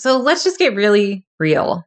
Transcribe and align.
So 0.00 0.16
let's 0.16 0.44
just 0.44 0.58
get 0.58 0.74
really 0.74 1.26
real. 1.38 1.84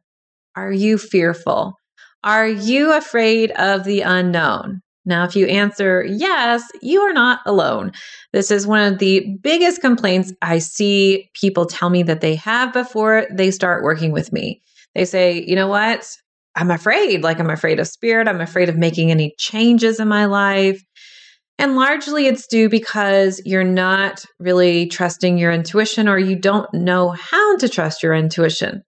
Are 0.54 0.70
you 0.70 0.98
fearful? 0.98 1.74
Are 2.22 2.46
you 2.46 2.92
afraid 2.92 3.50
of 3.52 3.82
the 3.82 4.02
unknown? 4.02 4.82
Now, 5.04 5.24
if 5.24 5.34
you 5.34 5.46
answer 5.46 6.04
yes, 6.04 6.62
you 6.80 7.00
are 7.02 7.12
not 7.12 7.40
alone. 7.44 7.90
This 8.32 8.52
is 8.52 8.68
one 8.68 8.92
of 8.92 9.00
the 9.00 9.36
biggest 9.42 9.80
complaints 9.80 10.32
I 10.40 10.60
see 10.60 11.28
people 11.34 11.66
tell 11.66 11.90
me 11.90 12.04
that 12.04 12.20
they 12.20 12.36
have 12.36 12.72
before 12.72 13.26
they 13.32 13.50
start 13.50 13.82
working 13.82 14.12
with 14.12 14.32
me. 14.32 14.62
They 14.94 15.04
say, 15.04 15.44
you 15.44 15.56
know 15.56 15.68
what? 15.68 16.08
I'm 16.54 16.70
afraid. 16.70 17.24
Like, 17.24 17.40
I'm 17.40 17.50
afraid 17.50 17.80
of 17.80 17.88
spirit. 17.88 18.28
I'm 18.28 18.40
afraid 18.40 18.68
of 18.68 18.76
making 18.76 19.10
any 19.10 19.34
changes 19.38 19.98
in 19.98 20.06
my 20.06 20.26
life. 20.26 20.80
And 21.56 21.76
largely 21.76 22.26
it's 22.26 22.48
due 22.48 22.68
because 22.68 23.40
you're 23.44 23.62
not 23.62 24.24
really 24.40 24.86
trusting 24.86 25.38
your 25.38 25.52
intuition 25.52 26.08
or 26.08 26.18
you 26.18 26.36
don't 26.36 26.72
know 26.74 27.10
how 27.10 27.56
to 27.58 27.68
trust 27.68 28.02
your 28.02 28.12
intuition. 28.12 28.82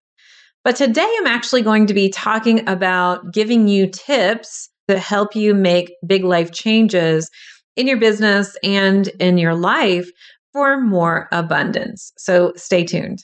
But 0.65 0.75
today 0.75 1.09
I'm 1.19 1.29
actually 1.29 1.63
going 1.63 1.87
to 1.87 1.95
be 1.95 2.09
talking 2.09 2.69
about 2.69 3.33
giving 3.33 3.69
you 3.69 3.87
tips 3.87 4.69
to 4.89 4.99
help 4.99 5.37
you 5.37 5.55
make 5.55 5.95
big 6.05 6.25
life 6.25 6.51
changes 6.51 7.31
in 7.77 7.87
your 7.87 7.99
business 7.99 8.57
and 8.65 9.07
in 9.21 9.39
your 9.39 9.55
life 9.55 10.09
for 10.53 10.81
more 10.81 11.29
abundance. 11.31 12.13
So 12.19 12.53
stay 12.57 12.85
tuned. 12.85 13.21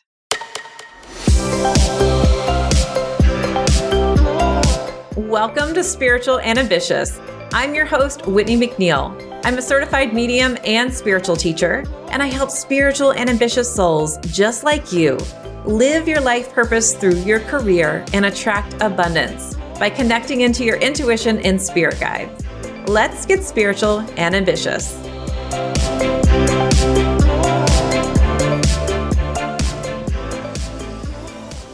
Welcome 5.17 5.75
to 5.75 5.83
Spiritual 5.83 6.39
and 6.41 6.61
Ambitious. 6.61 7.19
I'm 7.53 7.75
your 7.75 7.87
host, 7.87 8.27
Whitney 8.27 8.57
McNeil. 8.57 9.32
I'm 9.45 9.59
a 9.59 9.63
certified 9.63 10.15
medium 10.15 10.57
and 10.65 10.95
spiritual 10.95 11.35
teacher, 11.35 11.83
and 12.11 12.23
I 12.23 12.27
help 12.27 12.49
spiritual 12.49 13.11
and 13.11 13.29
ambitious 13.29 13.75
souls 13.75 14.17
just 14.29 14.63
like 14.63 14.93
you 14.93 15.19
live 15.65 16.07
your 16.07 16.21
life 16.21 16.53
purpose 16.53 16.95
through 16.95 17.17
your 17.17 17.41
career 17.41 18.05
and 18.13 18.27
attract 18.27 18.81
abundance 18.81 19.57
by 19.81 19.91
connecting 19.91 20.43
into 20.43 20.65
your 20.65 20.77
intuition 20.77 21.41
and 21.41 21.61
spirit 21.61 21.99
guides. 21.99 22.45
Let's 22.87 23.27
get 23.27 23.43
spiritual 23.43 24.07
and 24.17 24.37
ambitious. 24.37 24.93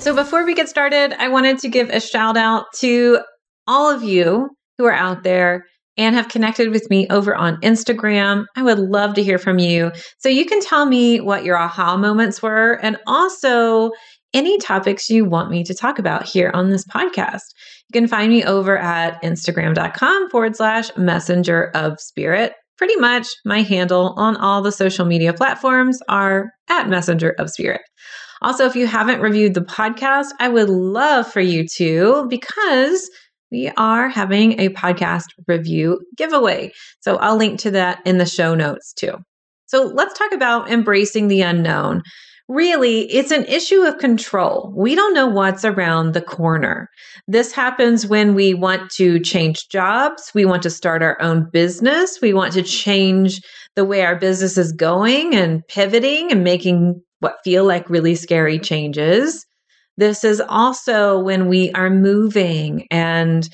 So, 0.03 0.14
before 0.14 0.47
we 0.47 0.55
get 0.55 0.70
started, 0.70 1.12
I 1.19 1.29
wanted 1.29 1.59
to 1.59 1.69
give 1.69 1.91
a 1.91 2.01
shout 2.01 2.39
out 2.39 2.64
to 2.77 3.20
all 3.67 3.95
of 3.95 4.03
you 4.03 4.48
who 4.79 4.87
are 4.87 4.92
out 4.92 5.23
there 5.23 5.67
and 5.99 6.15
have 6.15 6.29
connected 6.29 6.71
with 6.71 6.89
me 6.89 7.07
over 7.11 7.35
on 7.35 7.61
Instagram. 7.61 8.47
I 8.57 8.63
would 8.63 8.79
love 8.79 9.15
to 9.15 9.23
hear 9.23 9.37
from 9.37 9.59
you. 9.59 9.93
So 10.19 10.29
you 10.29 10.47
can 10.47 10.61
tell 10.61 10.87
me 10.87 11.21
what 11.21 11.45
your 11.45 11.59
aha 11.59 11.97
moments 11.97 12.41
were 12.41 12.75
and 12.75 12.97
also 13.07 13.91
any 14.33 14.59
topics 14.59 15.11
you 15.11 15.25
want 15.25 15.51
me 15.51 15.65
to 15.65 15.75
talk 15.75 15.99
about 15.99 16.27
here 16.27 16.51
on 16.55 16.71
this 16.71 16.87
podcast. 16.87 17.43
You 17.89 18.01
can 18.01 18.09
find 18.09 18.31
me 18.31 18.45
over 18.45 18.79
at 18.79 19.21
instagram.com 19.23 20.31
forward 20.31 20.57
slash 20.57 20.95
messenger 20.97 21.71
of 21.75 21.99
spirit. 21.99 22.53
Pretty 22.77 22.97
much 22.97 23.27
my 23.45 23.63
handle 23.63 24.15
on 24.17 24.37
all 24.37 24.63
the 24.63 24.71
social 24.71 25.05
media 25.05 25.33
platforms 25.33 25.99
are 26.09 26.51
at 26.69 26.89
messenger 26.89 27.35
of 27.39 27.51
spirit. 27.51 27.81
Also, 28.41 28.67
if 28.67 28.77
you 28.77 28.87
haven't 28.87 29.21
reviewed 29.21 29.55
the 29.55 29.63
podcast, 29.63 30.27
I 30.39 30.49
would 30.49 30.69
love 30.69 31.31
for 31.33 31.41
you 31.41 31.67
to 31.77 32.27
because 32.29 33.11
we 33.51 33.69
are 33.77 34.09
having 34.09 34.61
a 34.61 34.69
podcast 34.71 35.27
review 35.47 36.01
giveaway. 36.17 36.73
So 37.01 37.17
I'll 37.17 37.37
link 37.37 37.61
to 37.61 37.71
that 37.73 38.01
in 38.05 38.19
the 38.19 38.27
show 38.27 38.55
notes 38.55 38.93
too. 38.93 39.15
So 39.67 39.85
let's 39.85 40.19
talk 40.19 40.33
about 40.33 40.71
embracing 40.71 41.29
the 41.29 41.43
unknown. 41.43 42.03
Really, 42.49 43.03
it's 43.13 43.31
an 43.31 43.45
issue 43.45 43.83
of 43.83 43.99
control. 43.99 44.73
We 44.75 44.95
don't 44.95 45.13
know 45.13 45.27
what's 45.27 45.67
around 45.67 46.15
the 46.15 46.23
corner. 46.23 46.89
This 47.27 47.53
happens 47.53 48.07
when 48.07 48.35
we 48.35 48.55
want 48.55 48.91
to 48.93 49.21
change 49.21 49.69
jobs, 49.69 50.31
we 50.35 50.47
want 50.47 50.63
to 50.63 50.71
start 50.71 51.03
our 51.03 51.21
own 51.21 51.51
business, 51.53 52.20
we 52.23 52.33
want 52.33 52.55
to 52.55 52.63
change 52.63 53.42
the 53.77 53.85
way 53.85 54.01
our 54.01 54.17
business 54.17 54.57
is 54.57 54.73
going 54.73 55.35
and 55.35 55.63
pivoting 55.69 56.33
and 56.33 56.42
making 56.42 57.03
what 57.20 57.37
feel 57.45 57.67
like 57.67 57.91
really 57.91 58.14
scary 58.14 58.58
changes. 58.58 59.45
This 59.98 60.23
is 60.23 60.41
also 60.41 61.19
when 61.19 61.48
we 61.48 61.73
are 61.73 61.91
moving 61.91 62.86
and 62.89 63.48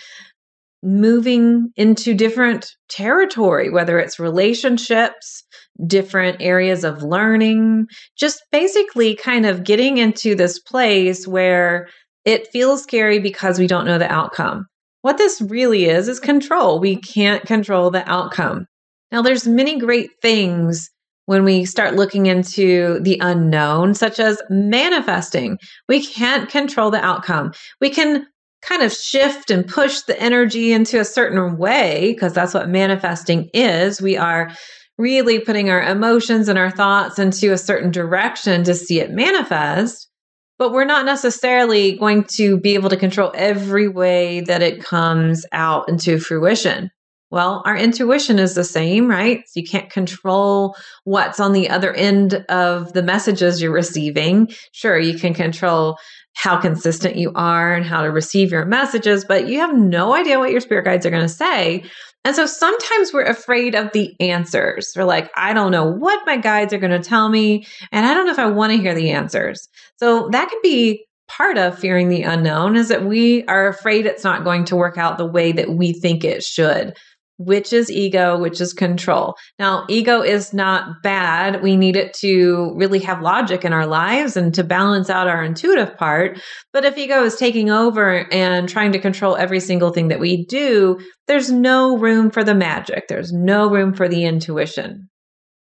moving 0.83 1.71
into 1.75 2.13
different 2.13 2.71
territory, 2.91 3.71
whether 3.71 3.99
it's 3.99 4.21
relationships, 4.21 5.43
different 5.87 6.37
areas 6.43 6.85
of 6.85 7.03
learning, 7.03 7.87
just 8.19 8.43
basically 8.53 9.17
kind 9.17 9.47
of 9.47 9.65
getting 9.65 9.97
into 9.97 10.35
this 10.35 10.59
place 10.59 11.27
where 11.27 11.89
it 12.27 12.49
feels 12.49 12.83
scary 12.83 13.19
because 13.19 13.59
we 13.59 13.67
don't 13.67 13.87
know 13.87 13.99
the 13.99 14.13
outcome. 14.13 14.67
What 15.01 15.17
this 15.17 15.41
really 15.41 15.87
is 15.87 16.09
is 16.09 16.21
control. 16.21 16.79
We 16.79 16.97
can't 16.97 17.47
control 17.47 17.91
the 17.91 18.07
outcome. 18.07 18.67
Now 19.11 19.23
there's 19.23 19.49
many 19.49 19.79
great 19.79 20.11
things 20.21 20.91
when 21.27 21.45
we 21.45 21.65
start 21.65 21.95
looking 21.95 22.27
into 22.27 23.01
the 23.01 23.19
unknown, 23.21 23.95
such 23.95 24.21
as 24.21 24.41
manifesting. 24.51 25.59
We 25.89 26.05
can't 26.05 26.49
control 26.49 26.91
the 26.91 27.05
outcome. 27.05 27.53
We 27.81 27.91
can 27.91 28.27
kind 28.63 28.83
of 28.83 28.93
shift 28.93 29.51
and 29.51 29.67
push 29.67 30.01
the 30.03 30.21
energy 30.21 30.73
into 30.73 30.99
a 30.99 31.05
certain 31.05 31.59
way 31.59 32.13
because 32.13 32.33
that's 32.33 32.55
what 32.55 32.69
manifesting 32.69 33.51
is. 33.53 34.01
We 34.01 34.17
are 34.17 34.51
really 34.97 35.39
putting 35.39 35.71
our 35.71 35.83
emotions 35.83 36.49
and 36.49 36.59
our 36.59 36.71
thoughts 36.71 37.19
into 37.19 37.53
a 37.53 37.59
certain 37.59 37.91
direction 37.91 38.65
to 38.65 38.75
see 38.75 39.01
it 39.01 39.11
manifest. 39.11 40.09
But 40.57 40.73
we're 40.73 40.85
not 40.85 41.05
necessarily 41.05 41.99
going 41.99 42.25
to 42.37 42.59
be 42.59 42.75
able 42.75 42.91
to 42.91 42.97
control 42.97 43.33
every 43.35 43.89
way 43.89 44.43
that 44.43 44.63
it 44.63 44.85
comes 44.85 45.45
out 45.51 45.89
into 45.89 46.21
fruition. 46.21 46.91
Well, 47.35 47.63
our 47.67 47.77
intuition 47.77 48.39
is 48.39 48.55
the 48.55 48.63
same, 48.63 49.11
right? 49.11 49.43
You 49.57 49.65
can't 49.65 49.91
control 49.91 50.77
what's 51.03 51.41
on 51.41 51.53
the 51.53 51.69
other 51.69 51.93
end 51.93 52.35
of 52.49 52.93
the 52.93 53.03
messages 53.03 53.61
you're 53.61 53.73
receiving. 53.73 54.53
Sure, 54.71 54.97
you 54.97 55.19
can 55.19 55.35
control 55.35 55.99
how 56.37 56.61
consistent 56.61 57.17
you 57.17 57.33
are 57.35 57.75
and 57.75 57.85
how 57.85 58.03
to 58.03 58.13
receive 58.13 58.53
your 58.53 58.65
messages, 58.65 59.25
but 59.25 59.49
you 59.49 59.59
have 59.59 59.77
no 59.77 60.15
idea 60.15 60.39
what 60.39 60.53
your 60.53 60.61
spirit 60.61 60.85
guides 60.85 61.05
are 61.07 61.11
going 61.11 61.25
to 61.25 61.29
say. 61.29 61.83
And 62.25 62.37
so 62.37 62.47
sometimes 62.47 63.13
we're 63.13 63.25
afraid 63.25 63.75
of 63.75 63.91
the 63.93 64.15
answers. 64.21 64.93
We're 64.95 65.03
like, 65.03 65.29
I 65.37 65.55
don't 65.55 65.73
know 65.73 65.91
what 65.91 66.25
my 66.27 66.37
guides 66.37 66.73
are 66.73 66.79
going 66.79 67.03
to 67.03 67.09
tell 67.09 67.29
me, 67.29 67.67
and 67.91 68.07
I 68.07 68.15
don't 68.15 68.27
know 68.27 68.33
if 68.33 68.39
I 68.39 68.47
want 68.47 68.75
to 68.75 68.79
hear 68.79 68.95
the 68.95 69.11
answers. 69.11 69.69
So 69.97 70.29
that 70.29 70.49
can 70.49 70.61
be 70.63 71.05
part 71.27 71.59
of 71.59 71.77
fearing 71.77 72.11
the 72.11 72.23
unknown 72.23 72.77
is 72.77 72.89
that 72.89 73.05
we 73.05 73.45
are 73.47 73.67
afraid 73.67 74.07
it's 74.07 74.23
not 74.23 74.45
going 74.45 74.65
to 74.67 74.77
work 74.77 74.99
out 74.99 75.19
the 75.19 75.27
way 75.27 75.51
that 75.51 75.71
we 75.71 75.93
think 75.93 76.23
it 76.23 76.45
should 76.45 76.95
which 77.39 77.73
is 77.73 77.91
ego, 77.91 78.39
which 78.39 78.61
is 78.61 78.73
control. 78.73 79.35
Now, 79.59 79.85
ego 79.89 80.23
is 80.23 80.53
not 80.55 81.03
bad. 81.03 81.63
We 81.63 81.77
need 81.77 81.97
it 81.97 82.15
to 82.21 82.73
really 82.77 83.01
have 83.01 83.23
logic 83.23 83.65
in 83.65 83.73
our 83.73 83.87
lives 83.87 84.37
and 84.37 84.55
to 84.55 84.63
balance 84.63 85.11
out 85.11 85.27
our 85.27 85.43
intuitive 85.43 85.97
part. 85.97 86.41
But 86.73 86.85
if 86.85 86.97
ego 86.97 87.25
is 87.25 87.37
taking 87.37 87.71
over 87.71 88.33
and 88.33 88.69
trying 88.69 88.93
to 88.93 89.01
control 89.01 89.37
every 89.37 89.61
single 89.61 89.91
thing 89.91 90.09
that 90.09 90.21
we 90.21 90.45
do, 90.47 91.01
there's 91.27 91.51
no 91.51 91.99
room 91.99 92.31
for 92.31 92.45
the 92.45 92.55
magic. 92.55 93.09
There's 93.09 93.33
no 93.33 93.69
room 93.69 93.95
for 93.95 94.09
the 94.09 94.25
intuition. 94.25 95.09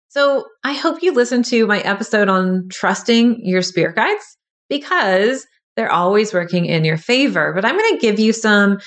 So 0.08 0.46
I 0.64 0.72
hope 0.72 1.02
you 1.02 1.12
listen 1.12 1.42
to 1.44 1.66
my 1.66 1.80
episode 1.80 2.28
on 2.28 2.68
trusting 2.70 3.40
your 3.42 3.62
spirit 3.62 3.96
guides 3.96 4.24
because 4.70 5.46
they're 5.76 5.92
always 5.92 6.32
working 6.32 6.66
in 6.66 6.84
your 6.84 6.96
favor. 6.96 7.52
But 7.54 7.64
I'm 7.64 7.76
going 7.76 7.94
to 7.94 8.00
give 8.00 8.18
you 8.18 8.32
some 8.32 8.78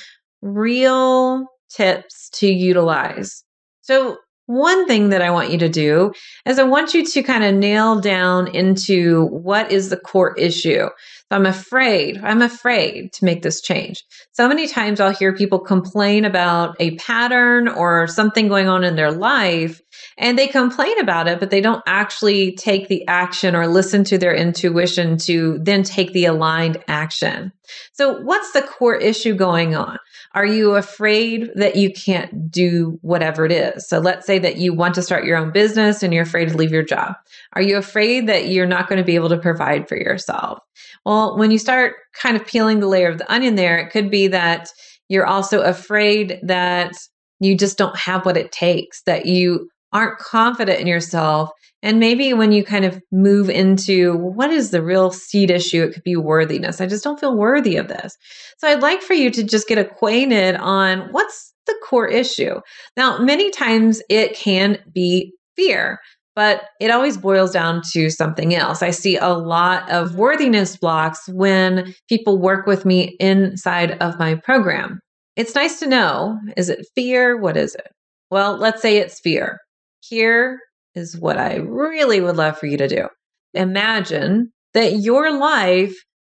real 0.42 1.46
tips 1.76 2.30
to 2.36 2.48
utilize. 2.48 3.44
So, 3.82 4.18
one 4.48 4.86
thing 4.86 5.10
that 5.10 5.22
I 5.22 5.32
want 5.32 5.52
you 5.52 5.58
to 5.60 5.70
do 5.70 6.12
is 6.46 6.60
I 6.60 6.64
want 6.64 6.94
you 6.94 7.06
to 7.06 7.24
kind 7.24 7.44
of 7.44 7.56
nail 7.56 8.02
down 8.02 8.54
into 8.54 9.28
what 9.28 9.72
is 9.72 9.90
the 9.90 9.98
core 9.98 10.36
issue. 10.38 10.88
So 10.88 11.38
I'm 11.38 11.46
afraid, 11.46 12.20
I'm 12.22 12.42
afraid 12.42 13.14
to 13.14 13.24
make 13.24 13.44
this 13.44 13.62
change. 13.62 14.04
So 14.34 14.50
many 14.50 14.68
times 14.68 15.00
I'll 15.00 15.14
hear 15.14 15.34
people 15.34 15.60
complain 15.60 16.26
about 16.26 16.76
a 16.82 16.96
pattern 16.98 17.70
or 17.70 18.08
something 18.08 18.50
going 18.50 18.68
on 18.68 18.84
in 18.84 18.98
their 18.98 19.14
life 19.14 19.80
and 20.18 20.38
they 20.38 20.48
complain 20.48 21.00
about 21.00 21.28
it, 21.28 21.40
but 21.40 21.50
they 21.50 21.62
don't 21.62 21.84
actually 21.86 22.54
take 22.54 22.88
the 22.88 23.08
action 23.08 23.56
or 23.56 23.68
listen 23.68 24.04
to 24.06 24.18
their 24.18 24.36
intuition 24.36 25.18
to 25.18 25.60
then 25.60 25.84
take 25.84 26.14
the 26.14 26.26
aligned 26.26 26.84
action. 26.88 27.52
So 27.94 28.20
what's 28.22 28.52
the 28.52 28.62
core 28.62 28.96
issue 28.96 29.36
going 29.36 29.76
on? 29.76 29.98
Are 30.34 30.46
you 30.46 30.76
afraid 30.76 31.50
that 31.56 31.76
you 31.76 31.92
can't 31.92 32.50
do 32.50 32.98
whatever 33.02 33.46
it 33.46 33.52
is? 33.52 33.88
So 33.88 34.00
let's 34.00 34.26
say 34.26 34.40
that 34.40 34.58
you 34.58 34.74
want 34.74 34.96
to 34.96 35.02
start 35.02 35.26
your 35.26 35.38
own 35.38 35.52
business 35.52 36.04
and 36.04 36.14
you're 36.14 36.24
afraid 36.24 36.50
to 36.50 36.58
leave 36.58 36.72
your 36.72 36.84
job. 36.84 37.16
Are 37.54 37.62
you 37.62 37.78
afraid 37.78 38.28
that 38.28 38.48
you're 38.48 38.66
not 38.66 38.88
going 38.88 38.98
to 38.98 39.06
be 39.06 39.16
able 39.16 39.30
to 39.30 39.38
provide 39.38 39.90
for 39.90 39.98
yourself? 39.98 40.60
Well, 41.06 41.38
when 41.38 41.52
you 41.52 41.58
start 41.58 41.96
kind 42.14 42.38
of 42.38 42.46
peeling 42.46 42.80
the 42.80 42.88
layer 42.88 43.10
of 43.10 43.18
the 43.18 43.32
onion 43.32 43.56
there, 43.56 43.78
it 43.78 43.92
could 43.92 44.10
be 44.10 44.28
that 44.28 44.70
you're 45.10 45.26
also 45.26 45.62
afraid 45.62 46.40
that 46.44 46.94
you 47.42 47.58
just 47.58 47.78
don't 47.78 47.98
have 47.98 48.26
what 48.26 48.38
it 48.38 48.52
takes, 48.52 49.02
that 49.04 49.26
you 49.26 49.70
aren't 49.94 50.20
confident 50.20 50.80
in 50.80 50.88
yourself. 50.88 51.50
And 51.84 52.00
maybe 52.00 52.34
when 52.34 52.52
you 52.52 52.64
kind 52.64 52.86
of 52.86 53.02
move 53.12 53.50
into 53.50 54.16
what 54.16 54.52
is 54.52 54.70
the 54.70 54.84
real 54.84 55.12
seed 55.12 55.50
issue, 55.50 55.84
it 55.84 55.94
could 55.94 56.04
be 56.04 56.16
worthiness. 56.16 56.80
I 56.80 56.86
just 56.86 57.04
don't 57.04 57.20
feel 57.20 57.36
worthy 57.36 57.78
of 57.78 57.88
this. 57.88 58.16
So 58.60 58.68
I'd 58.68 58.82
like 58.82 59.02
for 59.02 59.14
you 59.14 59.32
to 59.32 59.44
just 59.44 59.68
get 59.68 59.80
acquainted 59.80 60.56
on 60.56 61.10
what's 61.12 61.54
the 61.66 61.76
core 61.84 62.08
issue. 62.08 62.60
Now, 62.96 63.18
many 63.18 63.50
times 63.50 64.02
it 64.10 64.36
can 64.36 64.78
be 64.94 65.34
fear, 65.56 66.00
but 66.36 66.64
it 66.80 66.92
always 66.92 67.18
boils 67.18 67.52
down 67.52 67.82
to 67.94 68.10
something 68.10 68.54
else. 68.54 68.82
I 68.82 68.92
see 68.92 69.18
a 69.18 69.30
lot 69.30 69.90
of 69.90 70.16
worthiness 70.16 70.78
blocks 70.78 71.28
when 71.30 71.94
people 72.08 72.40
work 72.40 72.68
with 72.68 72.86
me 72.86 73.16
inside 73.20 73.98
of 74.00 74.20
my 74.20 74.36
program. 74.36 75.00
It's 75.36 75.56
nice 75.56 75.80
to 75.80 75.88
know 75.88 76.38
is 76.58 76.70
it 76.70 76.86
fear? 76.96 77.38
What 77.38 77.58
is 77.58 77.76
it? 77.76 77.88
Well, 78.30 78.56
let's 78.58 78.82
say 78.82 78.98
it's 78.98 79.20
fear. 79.20 79.60
Here 80.02 80.60
is 80.96 81.18
what 81.18 81.38
I 81.38 81.56
really 81.58 82.22
would 82.22 82.36
love 82.36 82.58
for 82.58 82.66
you 82.66 82.78
to 82.78 82.88
do. 82.88 83.08
Imagine 83.54 84.52
that 84.74 84.98
your 84.98 85.38
life 85.38 85.96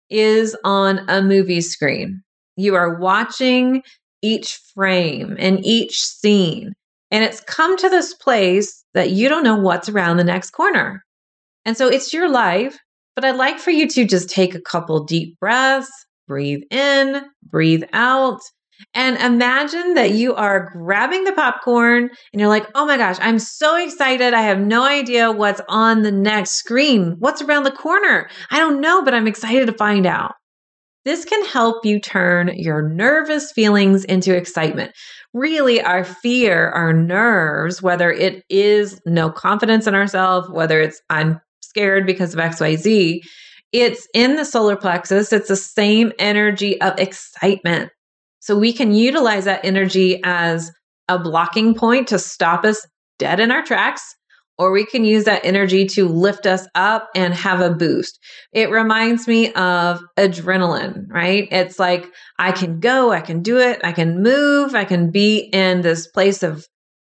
is 0.10 0.56
on 0.64 1.02
a 1.10 1.22
movie 1.22 1.62
screen. 1.62 2.22
You 2.58 2.76
are 2.76 3.00
watching 3.00 3.84
each 4.22 4.60
frame 4.74 5.36
and 5.40 5.66
each 5.66 6.02
scene, 6.02 6.74
and 7.12 7.24
it's 7.24 7.42
come 7.42 7.78
to 7.78 7.90
this 7.90 8.14
place 8.14 8.84
that 8.94 9.12
you 9.12 9.30
don't 9.30 9.44
know 9.44 9.58
what's 9.58 9.90
around 9.90 10.18
the 10.18 10.24
next 10.24 10.52
corner. 10.52 11.04
And 11.66 11.76
so 11.76 11.88
it's 11.88 12.14
your 12.14 12.30
life, 12.30 12.78
but 13.16 13.26
I'd 13.26 13.36
like 13.36 13.60
for 13.60 13.72
you 13.72 13.88
to 13.90 14.06
just 14.06 14.30
take 14.30 14.56
a 14.56 14.62
couple 14.62 15.04
deep 15.04 15.40
breaths, 15.40 15.92
breathe 16.28 16.64
in, 16.70 17.24
breathe 17.44 17.84
out, 17.94 18.40
and 18.94 19.18
imagine 19.18 19.94
that 19.96 20.12
you 20.12 20.36
are 20.36 20.70
grabbing 20.72 21.24
the 21.24 21.34
popcorn 21.34 22.10
and 22.34 22.40
you're 22.40 22.50
like, 22.50 22.68
oh 22.76 22.86
my 22.86 22.98
gosh, 22.98 23.18
I'm 23.22 23.40
so 23.40 23.78
excited. 23.78 24.34
I 24.34 24.42
have 24.42 24.60
no 24.60 24.84
idea 24.84 25.32
what's 25.32 25.62
on 25.68 26.04
the 26.04 26.12
next 26.12 26.52
screen. 26.52 27.16
What's 27.20 27.42
around 27.42 27.64
the 27.64 27.72
corner? 27.72 28.30
I 28.52 28.60
don't 28.60 28.82
know, 28.82 29.04
but 29.04 29.14
I'm 29.14 29.28
excited 29.28 29.68
to 29.68 29.74
find 29.74 30.06
out. 30.06 30.34
This 31.06 31.24
can 31.24 31.46
help 31.46 31.86
you 31.86 32.00
turn 32.00 32.52
your 32.56 32.82
nervous 32.90 33.52
feelings 33.52 34.04
into 34.06 34.36
excitement. 34.36 34.92
Really, 35.34 35.82
our 35.82 36.04
fear, 36.04 36.70
our 36.70 36.94
nerves, 36.94 37.82
whether 37.82 38.12
it 38.12 38.44
is 38.50 39.00
no 39.06 39.30
confidence 39.30 39.86
in 39.86 39.94
ourselves, 39.94 40.50
whether 40.50 40.82
it's 40.82 41.00
I'm 41.10 41.40
scared 41.62 42.08
because 42.08 42.34
of 42.34 42.40
XYZ, 42.40 43.20
it's 43.72 44.08
in 44.14 44.36
the 44.36 44.46
solar 44.46 44.78
plexus. 44.78 45.34
It's 45.34 45.50
the 45.50 45.56
same 45.56 46.12
energy 46.18 46.80
of 46.82 46.98
excitement. 46.98 47.92
So 48.46 48.56
we 48.56 48.74
can 48.74 48.94
utilize 48.94 49.46
that 49.46 49.66
energy 49.66 50.22
as 50.24 50.72
a 51.10 51.18
blocking 51.18 51.74
point 51.74 52.10
to 52.10 52.20
stop 52.20 52.64
us 52.64 52.86
dead 53.18 53.40
in 53.40 53.50
our 53.50 53.64
tracks, 53.64 54.04
or 54.60 54.72
we 54.72 54.86
can 54.86 55.04
use 55.04 55.24
that 55.24 55.44
energy 55.44 55.88
to 55.88 56.08
lift 56.08 56.46
us 56.46 56.68
up 56.76 57.10
and 57.16 57.34
have 57.34 57.60
a 57.60 57.72
boost. 57.72 58.20
It 58.54 58.70
reminds 58.70 59.28
me 59.28 59.52
of 59.54 60.00
adrenaline, 60.16 61.08
right? 61.10 61.48
It's 61.50 61.80
like 61.80 62.06
I 62.38 62.52
can 62.52 62.80
go, 62.80 63.12
I 63.12 63.22
can 63.22 63.42
do 63.42 63.58
it, 63.58 63.82
I 63.84 63.94
can 63.94 64.22
move, 64.22 64.76
I 64.76 64.86
can 64.86 65.10
be 65.10 65.40
in 65.40 65.82
this 65.82 66.06
place 66.06 66.44
of 66.44 66.68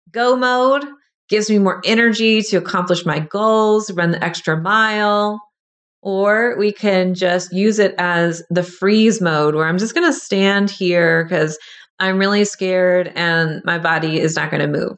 go 0.09 0.35
mode, 0.35 0.85
gives 1.29 1.51
me 1.51 1.59
more 1.59 1.83
energy 1.85 2.41
to 2.41 2.57
accomplish 2.57 3.05
my 3.05 3.19
goals, 3.19 3.91
run 3.91 4.09
the 4.09 4.23
extra 4.23 4.59
mile 4.59 5.39
or 6.01 6.55
we 6.57 6.71
can 6.71 7.13
just 7.13 7.51
use 7.53 7.79
it 7.79 7.95
as 7.97 8.43
the 8.49 8.63
freeze 8.63 9.21
mode 9.21 9.55
where 9.55 9.65
I'm 9.65 9.77
just 9.77 9.93
going 9.93 10.11
to 10.11 10.17
stand 10.17 10.69
here 10.69 11.23
because 11.23 11.57
I'm 11.99 12.17
really 12.17 12.45
scared 12.45 13.11
and 13.15 13.61
my 13.65 13.79
body 13.79 14.19
is 14.19 14.35
not 14.35 14.51
going 14.51 14.61
to 14.61 14.79
move. 14.79 14.97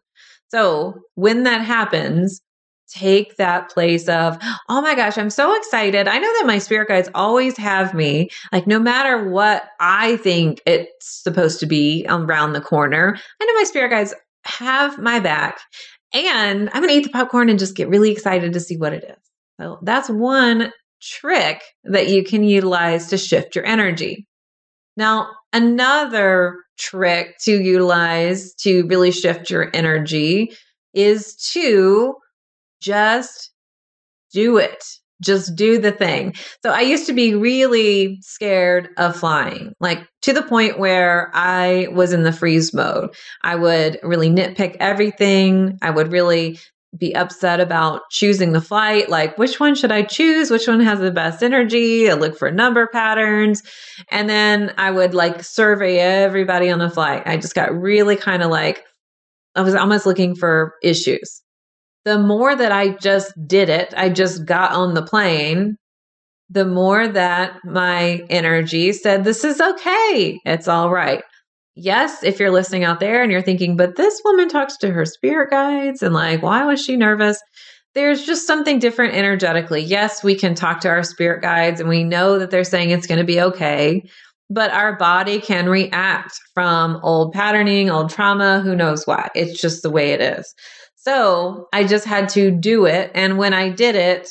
So 0.50 1.00
when 1.16 1.44
that 1.44 1.62
happens, 1.62 2.42
take 2.90 3.38
that 3.38 3.70
place 3.70 4.10
of, 4.10 4.38
oh 4.68 4.82
my 4.82 4.96
gosh, 4.96 5.18
I'm 5.18 5.30
so 5.30 5.56
excited. 5.56 6.08
I 6.08 6.18
know 6.18 6.34
that 6.40 6.48
my 6.48 6.58
spirit 6.58 6.88
guides 6.88 7.10
always 7.14 7.56
have 7.58 7.94
me, 7.94 8.30
like 8.52 8.68
no 8.68 8.80
matter 8.80 9.30
what 9.30 9.64
I 9.80 10.18
think 10.18 10.62
it's 10.66 11.22
supposed 11.24 11.60
to 11.60 11.66
be 11.66 12.06
around 12.10 12.54
the 12.54 12.62
corner, 12.62 13.16
I 13.42 13.46
know 13.46 13.54
my 13.54 13.64
spirit 13.64 13.92
guides 13.92 14.14
have 14.46 14.98
my 14.98 15.20
back. 15.20 15.60
And 16.14 16.70
I'm 16.74 16.82
going 16.82 16.90
to 16.90 17.00
eat 17.00 17.04
the 17.04 17.12
popcorn 17.12 17.50
and 17.50 17.60
just 17.60 17.76
get 17.76 17.88
really 17.88 18.12
excited 18.12 18.54
to 18.54 18.60
see 18.60 18.78
what 18.78 18.94
it 18.94 19.04
is. 19.04 19.18
So 19.62 19.78
that's 19.84 20.10
one 20.10 20.72
trick 21.02 21.62
that 21.84 22.10
you 22.10 22.24
can 22.24 22.44
utilize 22.44 23.08
to 23.08 23.18
shift 23.18 23.56
your 23.56 23.66
energy. 23.66 24.28
Now, 24.98 25.30
another 25.54 26.58
trick 26.78 27.38
to 27.44 27.62
utilize 27.62 28.54
to 28.56 28.86
really 28.88 29.12
shift 29.12 29.50
your 29.50 29.70
energy 29.74 30.52
is 30.94 31.36
to 31.54 32.16
just 32.82 33.52
do 34.34 34.58
it. 34.58 34.84
Just 35.22 35.56
do 35.56 35.80
the 35.80 35.92
thing. 35.92 36.34
So 36.64 36.72
I 36.72 36.82
used 36.82 37.06
to 37.08 37.14
be 37.14 37.36
really 37.36 38.20
scared 38.22 38.90
of 38.98 39.18
flying, 39.18 39.74
like 39.82 40.08
to 40.22 40.32
the 40.32 40.42
point 40.42 40.80
where 40.80 41.30
I 41.34 41.90
was 41.92 42.14
in 42.14 42.24
the 42.24 42.32
freeze 42.32 42.74
mode. 42.74 43.14
I 43.44 43.56
would 43.56 44.00
really 44.02 44.30
nitpick 44.30 44.78
everything. 44.80 45.78
I 45.82 45.90
would 45.90 46.14
really 46.14 46.60
be 46.98 47.16
upset 47.16 47.60
about 47.60 48.02
choosing 48.10 48.52
the 48.52 48.62
flight. 48.62 49.10
Like 49.10 49.38
which 49.38 49.60
one 49.60 49.76
should 49.76 49.92
i 49.92 50.02
choose? 50.02 50.50
Which 50.50 50.68
one 50.68 50.80
has 50.80 51.00
the 51.00 51.12
best 51.12 51.44
energy? 51.44 52.10
I 52.10 52.16
look 52.16 52.38
for 52.38 52.52
number 52.52 52.88
patterns. 52.88 53.62
And 54.10 54.30
then 54.30 54.74
i 54.78 54.90
would 54.90 55.14
like 55.14 55.44
survey 55.44 56.00
everybody 56.00 56.70
on 56.70 56.80
the 56.80 56.90
flight. 56.90 57.24
I 57.26 57.38
just 57.38 57.56
got 57.56 57.74
really 57.74 58.16
kind 58.16 58.44
of 58.44 58.50
like 58.50 58.84
i 59.56 59.62
was 59.62 59.76
almost 59.76 60.06
looking 60.06 60.36
for 60.36 60.74
issues. 60.84 61.42
The 62.06 62.18
more 62.18 62.56
that 62.56 62.72
i 62.72 62.90
just 62.90 63.34
did 63.46 63.70
it 63.70 63.94
i 63.96 64.10
just 64.10 64.46
got 64.46 64.72
on 64.72 64.94
the 64.94 65.04
plane 65.04 65.76
the 66.50 66.66
more 66.66 67.08
that 67.08 67.54
my 67.64 68.26
energy 68.30 68.92
said 68.94 69.24
this 69.24 69.44
is 69.44 69.62
okay. 69.62 70.40
It's 70.46 70.68
all 70.68 70.90
right 70.90 71.22
yes, 71.80 72.24
if 72.24 72.40
you're 72.40 72.52
listening 72.52 72.84
out 72.84 73.00
there 73.00 73.24
and 73.24 73.32
you're 73.32 73.42
thinking, 73.42 73.76
but 73.76 73.96
this 73.96 74.22
woman 74.24 74.50
talks 74.50 74.78
to 74.78 74.92
her 74.92 75.06
spirit 75.06 75.50
guides 75.50 76.04
and 76.04 76.14
like, 76.14 76.42
why 76.42 76.66
was 76.66 76.84
she 76.84 76.96
nervous? 76.96 77.42
There's 77.96 78.26
just 78.26 78.46
something 78.46 78.80
different 78.80 79.16
energetically. 79.16 79.82
Yes, 79.82 80.24
we 80.24 80.36
can 80.36 80.56
talk 80.56 80.82
to 80.82 80.90
our 80.90 81.04
spirit 81.04 81.42
guides 81.42 81.80
and 81.80 81.90
we 81.90 82.04
know 82.04 82.40
that 82.40 82.52
they're 82.52 82.64
saying 82.64 82.92
it's 82.92 83.08
going 83.08 83.20
to 83.20 83.26
be 83.26 83.42
okay, 83.42 84.04
but 84.50 84.72
our 84.72 84.96
body 84.98 85.40
can 85.40 85.68
react 85.68 86.40
from 86.54 87.00
old 87.04 87.34
patterning, 87.34 87.90
old 87.90 88.10
trauma, 88.10 88.62
who 88.62 88.76
knows 88.76 89.08
why. 89.08 89.30
It's 89.34 89.60
just 89.60 89.82
the 89.82 89.90
way 89.90 90.12
it 90.12 90.22
is. 90.22 90.54
So 90.96 91.68
I 91.74 91.86
just 91.86 92.06
had 92.06 92.30
to 92.30 92.52
do 92.52 92.86
it. 92.86 93.12
And 93.16 93.38
when 93.38 93.54
I 93.54 93.70
did 93.70 93.96
it, 93.96 94.30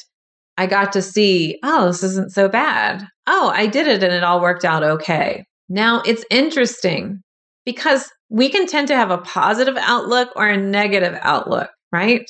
I 0.57 0.67
got 0.67 0.93
to 0.93 1.03
see, 1.03 1.59
oh, 1.63 1.87
this 1.87 2.03
isn't 2.03 2.33
so 2.33 2.49
bad. 2.49 3.07
Oh, 3.27 3.51
I 3.55 3.67
did 3.67 3.87
it 3.87 4.03
and 4.03 4.13
it 4.13 4.25
all 4.25 4.41
worked 4.41 4.65
out 4.65 4.83
okay. 4.83 5.45
Now 5.69 6.03
it's 6.05 6.25
interesting 6.31 7.23
because 7.69 8.11
we 8.31 8.49
can 8.49 8.67
tend 8.67 8.89
to 8.89 8.97
have 8.97 9.11
a 9.11 9.19
positive 9.19 9.77
outlook 9.77 10.31
or 10.37 10.49
a 10.49 10.57
negative 10.57 11.19
outlook, 11.21 11.69
right? 11.93 12.25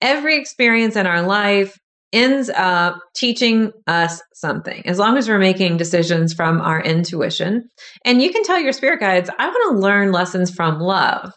Every 0.00 0.38
experience 0.38 0.96
in 0.96 1.06
our 1.06 1.20
life 1.20 1.76
ends 2.14 2.48
up 2.48 2.96
teaching 3.14 3.72
us 3.86 4.22
something 4.32 4.80
as 4.86 4.98
long 4.98 5.18
as 5.18 5.28
we're 5.28 5.38
making 5.38 5.76
decisions 5.76 6.32
from 6.32 6.62
our 6.62 6.80
intuition. 6.80 7.68
And 8.06 8.22
you 8.22 8.32
can 8.32 8.42
tell 8.42 8.58
your 8.58 8.72
spirit 8.72 9.00
guides, 9.00 9.28
I 9.38 9.48
want 9.48 9.76
to 9.76 9.82
learn 9.82 10.12
lessons 10.12 10.50
from 10.50 10.80
love. 10.80 11.30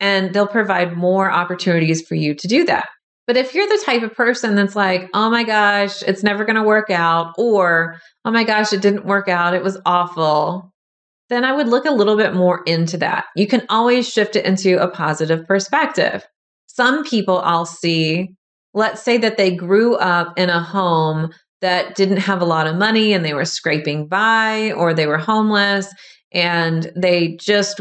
And 0.00 0.34
they'll 0.34 0.48
provide 0.48 0.96
more 0.96 1.30
opportunities 1.30 2.04
for 2.04 2.16
you 2.16 2.34
to 2.34 2.48
do 2.48 2.64
that. 2.64 2.88
But 3.28 3.36
if 3.36 3.54
you're 3.54 3.68
the 3.68 3.82
type 3.86 4.02
of 4.02 4.16
person 4.16 4.56
that's 4.56 4.74
like, 4.74 5.08
oh 5.14 5.30
my 5.30 5.44
gosh, 5.44 6.02
it's 6.02 6.24
never 6.24 6.44
going 6.44 6.56
to 6.56 6.64
work 6.64 6.90
out, 6.90 7.34
or 7.38 8.00
oh 8.24 8.32
my 8.32 8.42
gosh, 8.42 8.72
it 8.72 8.82
didn't 8.82 9.06
work 9.06 9.28
out, 9.28 9.54
it 9.54 9.62
was 9.62 9.78
awful, 9.86 10.71
then 11.32 11.44
I 11.44 11.52
would 11.52 11.68
look 11.68 11.84
a 11.86 11.92
little 11.92 12.16
bit 12.16 12.34
more 12.34 12.62
into 12.66 12.96
that. 12.98 13.26
You 13.36 13.46
can 13.46 13.62
always 13.68 14.08
shift 14.08 14.36
it 14.36 14.44
into 14.44 14.82
a 14.82 14.88
positive 14.88 15.46
perspective. 15.46 16.26
Some 16.66 17.04
people 17.04 17.40
I'll 17.40 17.66
see, 17.66 18.34
let's 18.74 19.02
say 19.02 19.18
that 19.18 19.36
they 19.36 19.54
grew 19.54 19.96
up 19.96 20.38
in 20.38 20.50
a 20.50 20.62
home 20.62 21.30
that 21.60 21.94
didn't 21.94 22.18
have 22.18 22.42
a 22.42 22.46
lot 22.46 22.66
of 22.66 22.76
money 22.76 23.12
and 23.12 23.24
they 23.24 23.34
were 23.34 23.44
scraping 23.44 24.08
by 24.08 24.72
or 24.72 24.92
they 24.92 25.06
were 25.06 25.18
homeless 25.18 25.92
and 26.32 26.90
they 26.96 27.36
just 27.36 27.80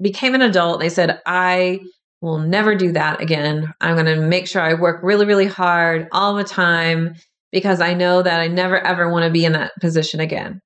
became 0.00 0.34
an 0.34 0.42
adult. 0.42 0.80
They 0.80 0.88
said, 0.88 1.20
I 1.24 1.80
will 2.20 2.38
never 2.38 2.74
do 2.74 2.92
that 2.92 3.20
again. 3.20 3.72
I'm 3.80 3.94
going 3.94 4.06
to 4.06 4.26
make 4.26 4.46
sure 4.46 4.62
I 4.62 4.74
work 4.74 5.02
really, 5.02 5.26
really 5.26 5.46
hard 5.46 6.08
all 6.12 6.34
the 6.34 6.44
time 6.44 7.14
because 7.50 7.80
I 7.80 7.94
know 7.94 8.22
that 8.22 8.40
I 8.40 8.48
never 8.48 8.78
ever 8.78 9.10
want 9.10 9.24
to 9.24 9.30
be 9.30 9.44
in 9.44 9.52
that 9.52 9.72
position 9.80 10.20
again. 10.20 10.60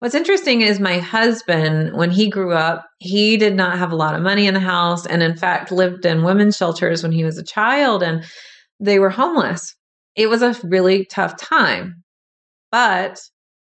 What's 0.00 0.14
interesting 0.14 0.60
is 0.60 0.80
my 0.80 0.98
husband, 0.98 1.96
when 1.96 2.10
he 2.10 2.28
grew 2.28 2.52
up, 2.52 2.86
he 2.98 3.36
did 3.36 3.54
not 3.54 3.78
have 3.78 3.90
a 3.90 3.96
lot 3.96 4.14
of 4.14 4.22
money 4.22 4.46
in 4.46 4.54
the 4.54 4.60
house 4.60 5.06
and, 5.06 5.22
in 5.22 5.36
fact, 5.36 5.72
lived 5.72 6.04
in 6.04 6.24
women's 6.24 6.56
shelters 6.56 7.02
when 7.02 7.12
he 7.12 7.24
was 7.24 7.38
a 7.38 7.44
child 7.44 8.02
and 8.02 8.24
they 8.80 8.98
were 8.98 9.10
homeless. 9.10 9.74
It 10.14 10.28
was 10.28 10.42
a 10.42 10.56
really 10.62 11.06
tough 11.06 11.36
time. 11.38 12.02
But 12.70 13.18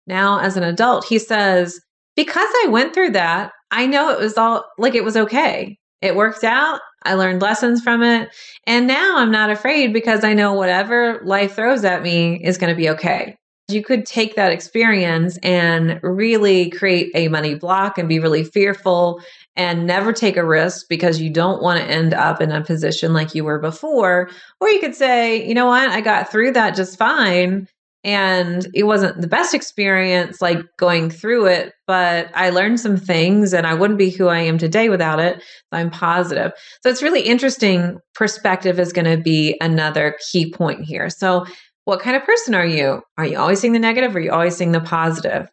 now, 0.06 0.40
as 0.40 0.56
an 0.56 0.62
adult, 0.62 1.04
he 1.04 1.18
says, 1.18 1.78
because 2.16 2.48
I 2.64 2.68
went 2.68 2.94
through 2.94 3.10
that, 3.10 3.52
I 3.70 3.86
know 3.86 4.10
it 4.10 4.18
was 4.18 4.36
all 4.38 4.64
like 4.78 4.94
it 4.94 5.04
was 5.04 5.16
okay. 5.16 5.76
It 6.00 6.16
worked 6.16 6.44
out. 6.44 6.80
I 7.04 7.14
learned 7.14 7.42
lessons 7.42 7.82
from 7.82 8.02
it. 8.02 8.28
And 8.66 8.86
now 8.86 9.18
I'm 9.18 9.30
not 9.30 9.50
afraid 9.50 9.92
because 9.92 10.24
I 10.24 10.34
know 10.34 10.54
whatever 10.54 11.20
life 11.24 11.54
throws 11.54 11.84
at 11.84 12.02
me 12.02 12.40
is 12.42 12.58
going 12.58 12.70
to 12.70 12.76
be 12.76 12.90
okay. 12.90 13.36
You 13.72 13.82
could 13.82 14.06
take 14.06 14.36
that 14.36 14.52
experience 14.52 15.38
and 15.42 16.00
really 16.02 16.70
create 16.70 17.10
a 17.14 17.28
money 17.28 17.54
block 17.54 17.98
and 17.98 18.08
be 18.08 18.18
really 18.18 18.44
fearful 18.44 19.20
and 19.56 19.86
never 19.86 20.12
take 20.12 20.36
a 20.36 20.44
risk 20.44 20.86
because 20.88 21.20
you 21.20 21.30
don't 21.30 21.62
want 21.62 21.80
to 21.80 21.90
end 21.90 22.14
up 22.14 22.40
in 22.40 22.52
a 22.52 22.64
position 22.64 23.12
like 23.12 23.34
you 23.34 23.44
were 23.44 23.58
before. 23.58 24.30
Or 24.60 24.68
you 24.68 24.80
could 24.80 24.94
say, 24.94 25.46
you 25.46 25.54
know 25.54 25.66
what, 25.66 25.88
I 25.88 26.00
got 26.00 26.30
through 26.30 26.52
that 26.52 26.76
just 26.76 26.98
fine. 26.98 27.68
And 28.02 28.66
it 28.72 28.84
wasn't 28.84 29.20
the 29.20 29.26
best 29.26 29.52
experience, 29.52 30.40
like 30.40 30.60
going 30.78 31.10
through 31.10 31.46
it, 31.46 31.74
but 31.86 32.30
I 32.34 32.48
learned 32.48 32.80
some 32.80 32.96
things 32.96 33.52
and 33.52 33.66
I 33.66 33.74
wouldn't 33.74 33.98
be 33.98 34.08
who 34.08 34.28
I 34.28 34.38
am 34.38 34.56
today 34.56 34.88
without 34.88 35.20
it. 35.20 35.42
I'm 35.70 35.90
positive. 35.90 36.52
So 36.82 36.88
it's 36.88 37.02
really 37.02 37.20
interesting. 37.20 37.98
Perspective 38.14 38.80
is 38.80 38.94
going 38.94 39.04
to 39.04 39.22
be 39.22 39.58
another 39.60 40.16
key 40.30 40.50
point 40.50 40.84
here. 40.84 41.10
So, 41.10 41.44
what 41.84 42.00
kind 42.00 42.16
of 42.16 42.24
person 42.24 42.54
are 42.54 42.66
you? 42.66 43.02
Are 43.18 43.26
you 43.26 43.38
always 43.38 43.60
seeing 43.60 43.72
the 43.72 43.78
negative 43.78 44.14
or 44.14 44.18
are 44.18 44.22
you 44.22 44.32
always 44.32 44.56
seeing 44.56 44.72
the 44.72 44.80
positive? 44.80 45.48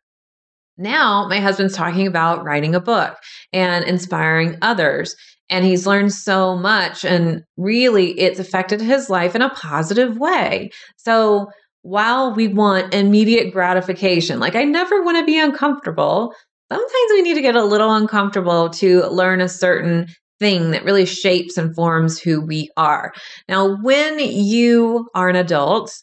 Now, 0.78 1.28
my 1.28 1.40
husband's 1.40 1.76
talking 1.76 2.06
about 2.06 2.44
writing 2.44 2.76
a 2.76 2.80
book 2.80 3.18
and 3.52 3.84
inspiring 3.86 4.58
others. 4.62 5.16
And 5.50 5.64
he's 5.64 5.88
learned 5.88 6.12
so 6.12 6.58
much, 6.58 7.06
and 7.06 7.42
really, 7.56 8.12
it's 8.20 8.38
affected 8.38 8.82
his 8.82 9.10
life 9.10 9.34
in 9.34 9.42
a 9.42 9.50
positive 9.50 10.18
way. 10.18 10.72
So, 10.98 11.48
while 11.84 12.36
we 12.36 12.50
want 12.50 12.94
immediate 12.94 13.54
gratification, 13.54 14.42
like 14.42 14.58
I 14.58 14.66
never 14.66 15.02
want 15.04 15.18
to 15.20 15.26
be 15.26 15.40
uncomfortable, 15.40 16.34
sometimes 16.70 17.12
we 17.12 17.22
need 17.22 17.36
to 17.36 17.42
get 17.42 17.56
a 17.56 17.64
little 17.64 17.94
uncomfortable 17.94 18.70
to 18.72 19.08
learn 19.08 19.40
a 19.40 19.48
certain 19.48 20.08
thing 20.38 20.72
that 20.72 20.84
really 20.84 21.06
shapes 21.06 21.58
and 21.58 21.74
forms 21.74 22.20
who 22.20 22.42
we 22.42 22.70
are. 22.76 23.14
Now, 23.48 23.78
when 23.82 24.20
you 24.20 25.08
are 25.16 25.30
an 25.30 25.38
adult 25.38 25.94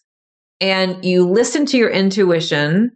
and 0.61 1.04
you 1.04 1.28
listen 1.28 1.66
to 1.66 1.76
your 1.76 1.90
intuition, 1.90 2.90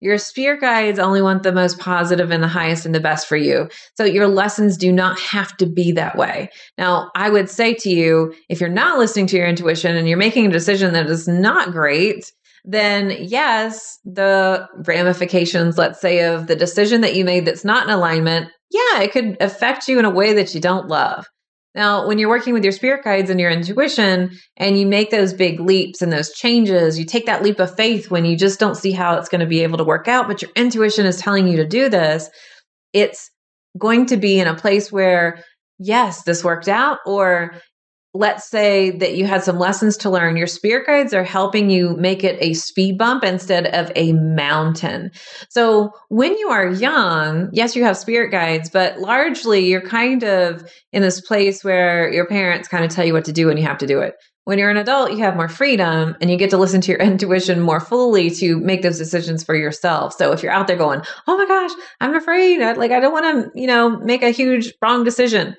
your 0.00 0.18
spirit 0.18 0.60
guides 0.60 0.98
only 0.98 1.22
want 1.22 1.44
the 1.44 1.52
most 1.52 1.78
positive 1.78 2.32
and 2.32 2.42
the 2.42 2.48
highest 2.48 2.84
and 2.84 2.94
the 2.94 3.00
best 3.00 3.28
for 3.28 3.36
you. 3.36 3.68
So 3.96 4.04
your 4.04 4.26
lessons 4.26 4.76
do 4.76 4.90
not 4.90 5.18
have 5.20 5.56
to 5.58 5.66
be 5.66 5.92
that 5.92 6.16
way. 6.16 6.50
Now, 6.76 7.10
I 7.14 7.30
would 7.30 7.48
say 7.48 7.74
to 7.74 7.88
you, 7.88 8.34
if 8.48 8.60
you're 8.60 8.68
not 8.68 8.98
listening 8.98 9.28
to 9.28 9.36
your 9.36 9.46
intuition 9.46 9.96
and 9.96 10.08
you're 10.08 10.18
making 10.18 10.46
a 10.46 10.50
decision 10.50 10.92
that 10.94 11.08
is 11.08 11.28
not 11.28 11.70
great, 11.70 12.32
then 12.64 13.16
yes, 13.18 13.98
the 14.04 14.66
ramifications, 14.86 15.78
let's 15.78 16.00
say, 16.00 16.24
of 16.24 16.48
the 16.48 16.56
decision 16.56 17.00
that 17.02 17.14
you 17.14 17.24
made 17.24 17.44
that's 17.44 17.64
not 17.64 17.84
in 17.84 17.94
alignment, 17.94 18.50
yeah, 18.70 19.02
it 19.02 19.12
could 19.12 19.36
affect 19.40 19.86
you 19.86 19.98
in 19.98 20.04
a 20.04 20.10
way 20.10 20.32
that 20.32 20.54
you 20.54 20.60
don't 20.60 20.88
love. 20.88 21.26
Now, 21.74 22.06
when 22.06 22.18
you're 22.18 22.28
working 22.28 22.52
with 22.52 22.64
your 22.64 22.72
spirit 22.72 23.02
guides 23.02 23.30
and 23.30 23.40
your 23.40 23.50
intuition 23.50 24.30
and 24.58 24.78
you 24.78 24.86
make 24.86 25.10
those 25.10 25.32
big 25.32 25.58
leaps 25.58 26.02
and 26.02 26.12
those 26.12 26.32
changes, 26.32 26.98
you 26.98 27.06
take 27.06 27.26
that 27.26 27.42
leap 27.42 27.58
of 27.60 27.74
faith 27.74 28.10
when 28.10 28.26
you 28.26 28.36
just 28.36 28.60
don't 28.60 28.76
see 28.76 28.92
how 28.92 29.16
it's 29.16 29.28
going 29.28 29.40
to 29.40 29.46
be 29.46 29.62
able 29.62 29.78
to 29.78 29.84
work 29.84 30.06
out, 30.06 30.28
but 30.28 30.42
your 30.42 30.50
intuition 30.54 31.06
is 31.06 31.16
telling 31.16 31.48
you 31.48 31.56
to 31.56 31.66
do 31.66 31.88
this, 31.88 32.28
it's 32.92 33.30
going 33.78 34.04
to 34.06 34.18
be 34.18 34.38
in 34.38 34.46
a 34.46 34.54
place 34.54 34.92
where, 34.92 35.42
yes, 35.78 36.24
this 36.24 36.44
worked 36.44 36.68
out, 36.68 36.98
or 37.06 37.54
let's 38.14 38.48
say 38.48 38.90
that 38.90 39.16
you 39.16 39.26
had 39.26 39.42
some 39.42 39.58
lessons 39.58 39.96
to 39.98 40.10
learn, 40.10 40.36
your 40.36 40.46
spirit 40.46 40.86
guides 40.86 41.14
are 41.14 41.24
helping 41.24 41.70
you 41.70 41.96
make 41.96 42.22
it 42.22 42.36
a 42.40 42.52
speed 42.52 42.98
bump 42.98 43.24
instead 43.24 43.66
of 43.68 43.90
a 43.96 44.12
mountain. 44.12 45.10
So 45.48 45.92
when 46.08 46.36
you 46.36 46.50
are 46.50 46.68
young, 46.68 47.48
yes, 47.52 47.74
you 47.74 47.84
have 47.84 47.96
spirit 47.96 48.30
guides, 48.30 48.68
but 48.68 48.98
largely 48.98 49.66
you're 49.66 49.80
kind 49.80 50.24
of 50.24 50.70
in 50.92 51.00
this 51.00 51.22
place 51.22 51.64
where 51.64 52.12
your 52.12 52.26
parents 52.26 52.68
kind 52.68 52.84
of 52.84 52.90
tell 52.90 53.04
you 53.06 53.14
what 53.14 53.24
to 53.24 53.32
do 53.32 53.48
and 53.48 53.58
you 53.58 53.66
have 53.66 53.78
to 53.78 53.86
do 53.86 54.00
it. 54.00 54.14
When 54.44 54.58
you're 54.58 54.70
an 54.70 54.76
adult, 54.76 55.12
you 55.12 55.18
have 55.18 55.36
more 55.36 55.48
freedom 55.48 56.16
and 56.20 56.28
you 56.28 56.36
get 56.36 56.50
to 56.50 56.58
listen 56.58 56.80
to 56.82 56.92
your 56.92 57.00
intuition 57.00 57.60
more 57.60 57.80
fully 57.80 58.28
to 58.30 58.58
make 58.58 58.82
those 58.82 58.98
decisions 58.98 59.42
for 59.42 59.54
yourself. 59.54 60.14
So 60.14 60.32
if 60.32 60.42
you're 60.42 60.52
out 60.52 60.66
there 60.66 60.76
going, 60.76 61.00
"Oh 61.28 61.38
my 61.38 61.46
gosh, 61.46 61.70
I'm 62.00 62.14
afraid. 62.14 62.60
I, 62.60 62.72
like 62.72 62.90
I 62.90 63.00
don't 63.00 63.12
want 63.12 63.54
to, 63.54 63.60
you 63.60 63.68
know, 63.68 63.98
make 64.00 64.22
a 64.22 64.30
huge 64.30 64.74
wrong 64.82 65.04
decision." 65.04 65.56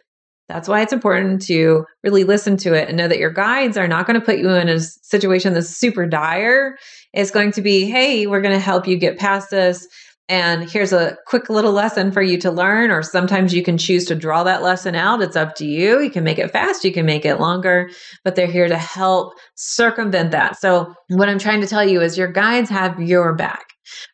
That's 0.50 0.67
why 0.67 0.81
it's 0.81 0.93
important 0.93 1.41
to 1.43 1.85
really 2.03 2.25
listen 2.25 2.57
to 2.57 2.73
it 2.73 2.89
and 2.89 2.97
know 2.97 3.07
that 3.07 3.17
your 3.17 3.31
guides 3.31 3.77
are 3.77 3.88
not 3.88 4.05
going 4.05 4.19
to 4.19 4.25
put 4.25 4.39
you 4.39 4.50
in 4.51 4.67
a 4.67 4.79
situation 4.79 5.53
that's 5.53 5.69
super 5.69 6.05
dire. 6.05 6.77
It's 7.13 7.31
going 7.31 7.53
to 7.53 7.62
be, 7.62 7.89
hey, 7.89 8.27
we're 8.27 8.41
going 8.41 8.53
to 8.53 8.59
help 8.59 8.88
you 8.88 8.97
get 8.97 9.17
past 9.17 9.50
this. 9.51 9.88
And 10.29 10.69
here's 10.69 10.93
a 10.93 11.17
quick 11.27 11.50
little 11.50 11.73
lesson 11.73 12.12
for 12.12 12.21
you 12.21 12.38
to 12.39 12.51
learn. 12.51 12.91
Or 12.91 13.03
sometimes 13.03 13.53
you 13.53 13.63
can 13.63 13.77
choose 13.77 14.05
to 14.05 14.15
draw 14.15 14.43
that 14.43 14.63
lesson 14.63 14.95
out. 14.95 15.21
It's 15.21 15.35
up 15.35 15.55
to 15.55 15.65
you. 15.65 16.01
You 16.01 16.09
can 16.09 16.23
make 16.23 16.39
it 16.39 16.51
fast, 16.51 16.83
you 16.83 16.93
can 16.93 17.05
make 17.05 17.25
it 17.25 17.39
longer, 17.39 17.89
but 18.23 18.35
they're 18.35 18.47
here 18.47 18.67
to 18.67 18.77
help 18.77 19.33
circumvent 19.55 20.31
that. 20.31 20.59
So, 20.59 20.93
what 21.09 21.29
I'm 21.29 21.39
trying 21.39 21.62
to 21.62 21.67
tell 21.67 21.88
you 21.88 22.01
is 22.01 22.17
your 22.17 22.31
guides 22.31 22.69
have 22.69 23.00
your 23.01 23.35
back. 23.35 23.65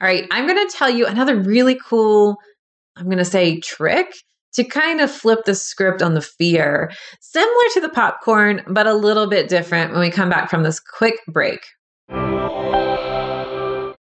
All 0.02 0.08
right, 0.08 0.28
I'm 0.32 0.48
going 0.48 0.68
to 0.68 0.76
tell 0.76 0.90
you 0.90 1.06
another 1.06 1.40
really 1.40 1.78
cool, 1.88 2.38
I'm 2.96 3.06
going 3.06 3.18
to 3.20 3.26
say 3.26 3.60
trick 3.60 4.12
to 4.54 4.64
kind 4.64 5.02
of 5.02 5.12
flip 5.12 5.46
the 5.46 5.56
script 5.56 6.02
on 6.02 6.14
the 6.14 6.22
fear, 6.22 6.92
similar 7.22 7.64
to 7.74 7.82
the 7.82 7.90
popcorn, 7.90 8.62
but 8.68 8.88
a 8.88 8.94
little 8.94 9.28
bit 9.28 9.50
different 9.50 9.92
when 9.92 10.02
we 10.02 10.10
come 10.10 10.30
back 10.30 10.50
from 10.50 10.64
this 10.64 10.80
quick 10.80 11.16
break. 11.28 11.66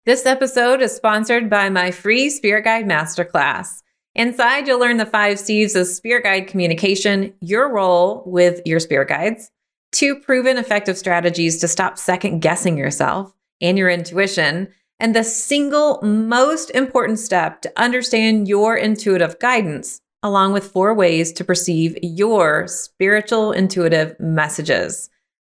This 0.06 0.25
episode 0.25 0.82
is 0.82 0.94
sponsored 0.94 1.50
by 1.50 1.70
my 1.70 1.92
free 1.92 2.30
Spirit 2.30 2.66
Guide 2.66 2.86
Masterclass. 2.86 3.82
Inside, 4.16 4.68
you'll 4.68 4.80
learn 4.80 4.98
the 4.98 5.06
five 5.06 5.40
C's 5.40 5.75
of 5.75 5.88
Spirit 5.88 6.24
Guide 6.24 6.48
communication, 6.48 7.34
your 7.40 7.74
role 7.74 8.22
with 8.25 8.62
your 8.66 8.80
Spirit 8.80 9.08
Guides, 9.08 9.50
two 9.94 10.20
proven 10.20 10.58
effective 10.58 10.98
strategies 10.98 11.58
to 11.60 11.68
stop 11.68 11.98
second 11.98 12.42
guessing 12.42 12.78
yourself 12.78 13.34
and 13.62 13.78
your 13.78 13.90
intuition, 13.90 14.68
and 15.00 15.16
the 15.16 15.24
single 15.24 16.02
most 16.02 16.70
important 16.72 17.18
step 17.18 17.62
to 17.62 17.72
understand 17.78 18.48
your 18.48 18.75
intuitive 18.75 19.40
guidance 19.40 20.02
along 20.24 20.53
with 20.53 20.72
four 20.72 20.94
ways 20.94 21.32
to 21.34 21.44
perceive 21.44 21.98
your 22.01 22.68
spiritual 22.68 23.51
intuitive 23.51 24.20
messages. 24.20 25.10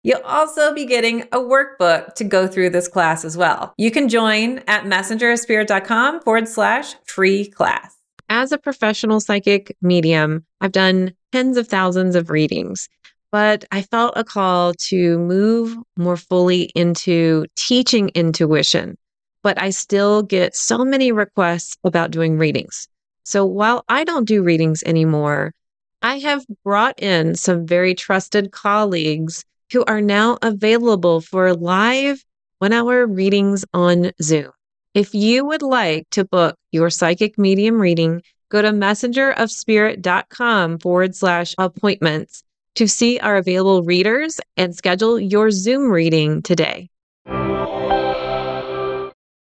You'll 0.02 0.20
also 0.24 0.74
be 0.74 0.84
getting 0.84 1.22
a 1.32 1.38
workbook 1.38 2.14
to 2.16 2.24
go 2.24 2.46
through 2.46 2.70
this 2.70 2.88
class 2.88 3.24
as 3.24 3.36
well. 3.36 3.72
You 3.78 3.90
can 3.90 4.08
join 4.08 4.58
at 4.66 4.84
messengerspirit.com 4.84 6.20
forward 6.20 6.48
slash 6.48 6.94
free 7.04 7.46
class. 7.46 7.96
As 8.28 8.52
a 8.52 8.58
professional 8.58 9.20
psychic 9.20 9.76
medium, 9.80 10.44
I've 10.60 10.72
done 10.72 11.14
tens 11.32 11.56
of 11.56 11.68
thousands 11.68 12.16
of 12.16 12.30
readings, 12.30 12.88
but 13.32 13.64
I 13.72 13.82
felt 13.82 14.12
a 14.16 14.24
call 14.24 14.74
to 14.74 15.18
move 15.18 15.76
more 15.96 16.16
fully 16.16 16.64
into 16.74 17.46
teaching 17.56 18.10
intuition. 18.14 18.98
But 19.42 19.60
I 19.60 19.70
still 19.70 20.22
get 20.22 20.54
so 20.54 20.84
many 20.84 21.12
requests 21.12 21.76
about 21.84 22.10
doing 22.10 22.38
readings. 22.38 22.88
So 23.24 23.46
while 23.46 23.84
I 23.88 24.04
don't 24.04 24.28
do 24.28 24.42
readings 24.42 24.82
anymore, 24.84 25.54
I 26.02 26.18
have 26.18 26.44
brought 26.62 27.02
in 27.02 27.34
some 27.34 27.66
very 27.66 27.94
trusted 27.94 28.52
colleagues 28.52 29.44
who 29.72 29.84
are 29.86 30.02
now 30.02 30.38
available 30.42 31.20
for 31.20 31.54
live 31.54 32.24
one 32.58 32.72
hour 32.72 33.06
readings 33.06 33.64
on 33.72 34.12
Zoom. 34.22 34.50
If 34.92 35.14
you 35.14 35.44
would 35.44 35.62
like 35.62 36.08
to 36.10 36.24
book 36.24 36.56
your 36.70 36.90
psychic 36.90 37.38
medium 37.38 37.80
reading, 37.80 38.22
go 38.50 38.62
to 38.62 38.70
messengerofspirit.com 38.70 40.78
forward 40.78 41.16
slash 41.16 41.54
appointments 41.58 42.44
to 42.76 42.86
see 42.86 43.18
our 43.18 43.36
available 43.36 43.82
readers 43.82 44.40
and 44.56 44.76
schedule 44.76 45.18
your 45.18 45.50
Zoom 45.50 45.90
reading 45.90 46.42
today. 46.42 46.90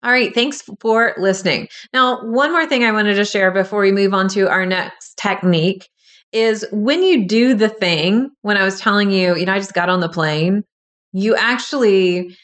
All 0.03 0.11
right, 0.11 0.35
thanks 0.35 0.63
for 0.81 1.15
listening. 1.19 1.69
Now, 1.93 2.25
one 2.25 2.53
more 2.53 2.67
thing 2.67 2.85
I 2.85 2.93
wanted 2.93 3.15
to 3.17 3.25
share 3.25 3.51
before 3.51 3.81
we 3.81 3.93
move 3.93 4.15
on 4.15 4.29
to 4.29 4.49
our 4.49 4.65
next 4.65 5.19
technique 5.19 5.89
is 6.33 6.65
when 6.73 7.03
you 7.03 7.27
do 7.27 7.55
the 7.55 7.69
thing, 7.69 8.31
when 8.43 8.57
I 8.57 8.65
was 8.65 8.81
telling 8.81 9.11
you, 9.11 9.37
you 9.37 9.45
know, 9.45 9.53
I 9.53 9.59
just 9.59 9.75
got 9.75 9.91
on 9.91 10.01
the 10.01 10.09
plane, 10.09 10.65
you 11.13 11.37
actually 11.37 12.37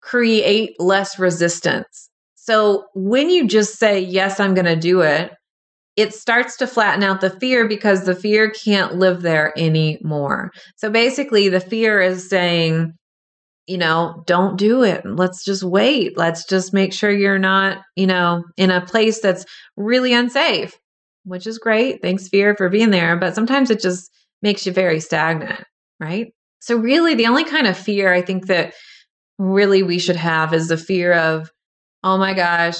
create 0.00 0.80
less 0.80 1.18
resistance. 1.18 2.08
So 2.34 2.84
when 2.94 3.28
you 3.28 3.46
just 3.46 3.78
say, 3.78 4.00
Yes, 4.00 4.38
I'm 4.40 4.54
going 4.54 4.66
to 4.66 4.76
do 4.76 5.00
it, 5.02 5.32
it 5.96 6.14
starts 6.14 6.56
to 6.58 6.66
flatten 6.66 7.02
out 7.02 7.20
the 7.20 7.30
fear 7.30 7.66
because 7.66 8.04
the 8.04 8.14
fear 8.14 8.50
can't 8.50 8.96
live 8.96 9.22
there 9.22 9.52
anymore. 9.58 10.52
So 10.76 10.90
basically, 10.90 11.48
the 11.48 11.60
fear 11.60 12.00
is 12.00 12.28
saying, 12.28 12.94
you 13.66 13.78
know, 13.78 14.22
don't 14.26 14.56
do 14.56 14.82
it. 14.82 15.04
Let's 15.04 15.44
just 15.44 15.62
wait. 15.62 16.16
Let's 16.16 16.44
just 16.44 16.72
make 16.72 16.92
sure 16.92 17.10
you're 17.10 17.38
not, 17.38 17.78
you 17.96 18.06
know, 18.06 18.44
in 18.56 18.70
a 18.70 18.84
place 18.84 19.20
that's 19.20 19.44
really 19.76 20.12
unsafe, 20.12 20.78
which 21.24 21.46
is 21.46 21.58
great. 21.58 22.00
Thanks, 22.02 22.28
fear, 22.28 22.54
for 22.56 22.68
being 22.68 22.90
there. 22.90 23.16
But 23.16 23.34
sometimes 23.34 23.70
it 23.70 23.80
just 23.80 24.10
makes 24.42 24.66
you 24.66 24.72
very 24.72 25.00
stagnant, 25.00 25.64
right? 25.98 26.32
So, 26.60 26.76
really, 26.76 27.14
the 27.14 27.26
only 27.26 27.44
kind 27.44 27.66
of 27.66 27.76
fear 27.76 28.12
I 28.12 28.22
think 28.22 28.46
that 28.46 28.74
really 29.38 29.82
we 29.82 29.98
should 29.98 30.16
have 30.16 30.54
is 30.54 30.68
the 30.68 30.76
fear 30.76 31.12
of, 31.12 31.50
oh 32.04 32.18
my 32.18 32.34
gosh, 32.34 32.78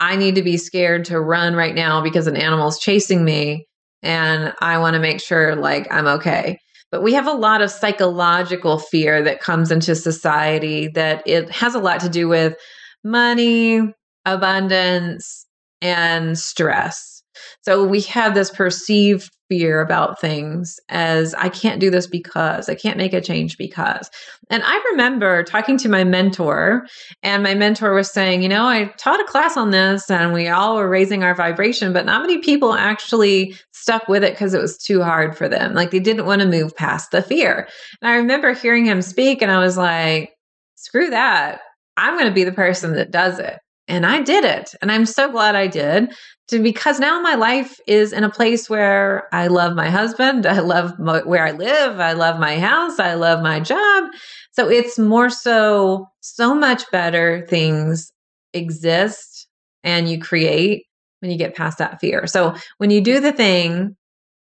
I 0.00 0.16
need 0.16 0.36
to 0.36 0.42
be 0.42 0.56
scared 0.56 1.06
to 1.06 1.20
run 1.20 1.54
right 1.54 1.74
now 1.74 2.00
because 2.00 2.26
an 2.26 2.36
animal's 2.36 2.78
chasing 2.78 3.24
me. 3.24 3.66
and 4.02 4.54
I 4.60 4.78
want 4.78 4.94
to 4.94 5.00
make 5.00 5.20
sure 5.20 5.56
like 5.56 5.92
I'm 5.92 6.06
okay. 6.06 6.58
But 6.90 7.02
we 7.02 7.12
have 7.14 7.26
a 7.26 7.32
lot 7.32 7.60
of 7.60 7.70
psychological 7.70 8.78
fear 8.78 9.22
that 9.22 9.40
comes 9.40 9.70
into 9.70 9.94
society 9.94 10.88
that 10.94 11.22
it 11.26 11.50
has 11.50 11.74
a 11.74 11.80
lot 11.80 12.00
to 12.00 12.08
do 12.08 12.28
with 12.28 12.56
money, 13.04 13.92
abundance, 14.24 15.46
and 15.82 16.38
stress. 16.38 17.22
So 17.62 17.84
we 17.84 18.00
have 18.02 18.34
this 18.34 18.50
perceived 18.50 19.30
fear 19.48 19.80
about 19.80 20.20
things 20.20 20.78
as 20.88 21.34
I 21.34 21.48
can't 21.48 21.80
do 21.80 21.90
this 21.90 22.06
because 22.06 22.68
I 22.68 22.74
can't 22.74 22.98
make 22.98 23.12
a 23.12 23.20
change 23.20 23.56
because. 23.58 24.10
And 24.50 24.62
I 24.64 24.82
remember 24.90 25.42
talking 25.42 25.76
to 25.78 25.88
my 25.88 26.04
mentor, 26.04 26.86
and 27.22 27.42
my 27.42 27.54
mentor 27.54 27.94
was 27.94 28.10
saying, 28.10 28.42
You 28.42 28.48
know, 28.48 28.66
I 28.66 28.86
taught 28.98 29.20
a 29.20 29.24
class 29.24 29.56
on 29.56 29.70
this 29.70 30.10
and 30.10 30.32
we 30.32 30.48
all 30.48 30.76
were 30.76 30.88
raising 30.88 31.22
our 31.22 31.34
vibration, 31.34 31.92
but 31.92 32.06
not 32.06 32.22
many 32.22 32.38
people 32.38 32.74
actually 32.74 33.56
stuck 33.72 34.08
with 34.08 34.24
it 34.24 34.34
because 34.34 34.54
it 34.54 34.60
was 34.60 34.78
too 34.78 35.02
hard 35.02 35.36
for 35.36 35.48
them. 35.48 35.74
Like 35.74 35.90
they 35.90 36.00
didn't 36.00 36.26
want 36.26 36.42
to 36.42 36.48
move 36.48 36.76
past 36.76 37.10
the 37.10 37.22
fear. 37.22 37.68
And 38.00 38.10
I 38.10 38.16
remember 38.16 38.52
hearing 38.52 38.84
him 38.84 39.02
speak, 39.02 39.42
and 39.42 39.50
I 39.50 39.58
was 39.58 39.76
like, 39.76 40.30
Screw 40.76 41.10
that. 41.10 41.60
I'm 41.96 42.14
going 42.14 42.28
to 42.28 42.34
be 42.34 42.44
the 42.44 42.52
person 42.52 42.92
that 42.92 43.10
does 43.10 43.40
it. 43.40 43.58
And 43.88 44.04
I 44.04 44.22
did 44.22 44.44
it. 44.44 44.74
And 44.80 44.92
I'm 44.92 45.06
so 45.06 45.30
glad 45.30 45.56
I 45.56 45.66
did 45.66 46.12
to, 46.48 46.62
because 46.62 47.00
now 47.00 47.20
my 47.20 47.34
life 47.34 47.78
is 47.86 48.12
in 48.12 48.22
a 48.22 48.30
place 48.30 48.68
where 48.68 49.26
I 49.34 49.46
love 49.46 49.74
my 49.74 49.88
husband. 49.88 50.46
I 50.46 50.60
love 50.60 50.98
my, 50.98 51.20
where 51.22 51.44
I 51.44 51.52
live. 51.52 51.98
I 51.98 52.12
love 52.12 52.38
my 52.38 52.58
house. 52.58 52.98
I 52.98 53.14
love 53.14 53.42
my 53.42 53.60
job. 53.60 54.04
So 54.52 54.68
it's 54.68 54.98
more 54.98 55.30
so, 55.30 56.06
so 56.20 56.54
much 56.54 56.90
better 56.90 57.46
things 57.48 58.12
exist 58.52 59.46
and 59.82 60.08
you 60.08 60.20
create 60.20 60.84
when 61.20 61.30
you 61.30 61.38
get 61.38 61.56
past 61.56 61.78
that 61.78 62.00
fear. 62.00 62.26
So 62.26 62.54
when 62.76 62.90
you 62.90 63.00
do 63.00 63.20
the 63.20 63.32
thing, 63.32 63.96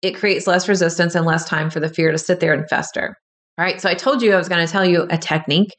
it 0.02 0.16
creates 0.16 0.46
less 0.46 0.68
resistance 0.68 1.14
and 1.14 1.26
less 1.26 1.44
time 1.44 1.70
for 1.70 1.80
the 1.80 1.88
fear 1.88 2.12
to 2.12 2.18
sit 2.18 2.40
there 2.40 2.52
and 2.52 2.68
fester. 2.68 3.16
Right. 3.62 3.80
So 3.80 3.88
I 3.88 3.94
told 3.94 4.22
you 4.22 4.32
I 4.32 4.36
was 4.36 4.48
going 4.48 4.66
to 4.66 4.72
tell 4.72 4.84
you 4.84 5.06
a 5.08 5.16
technique 5.16 5.76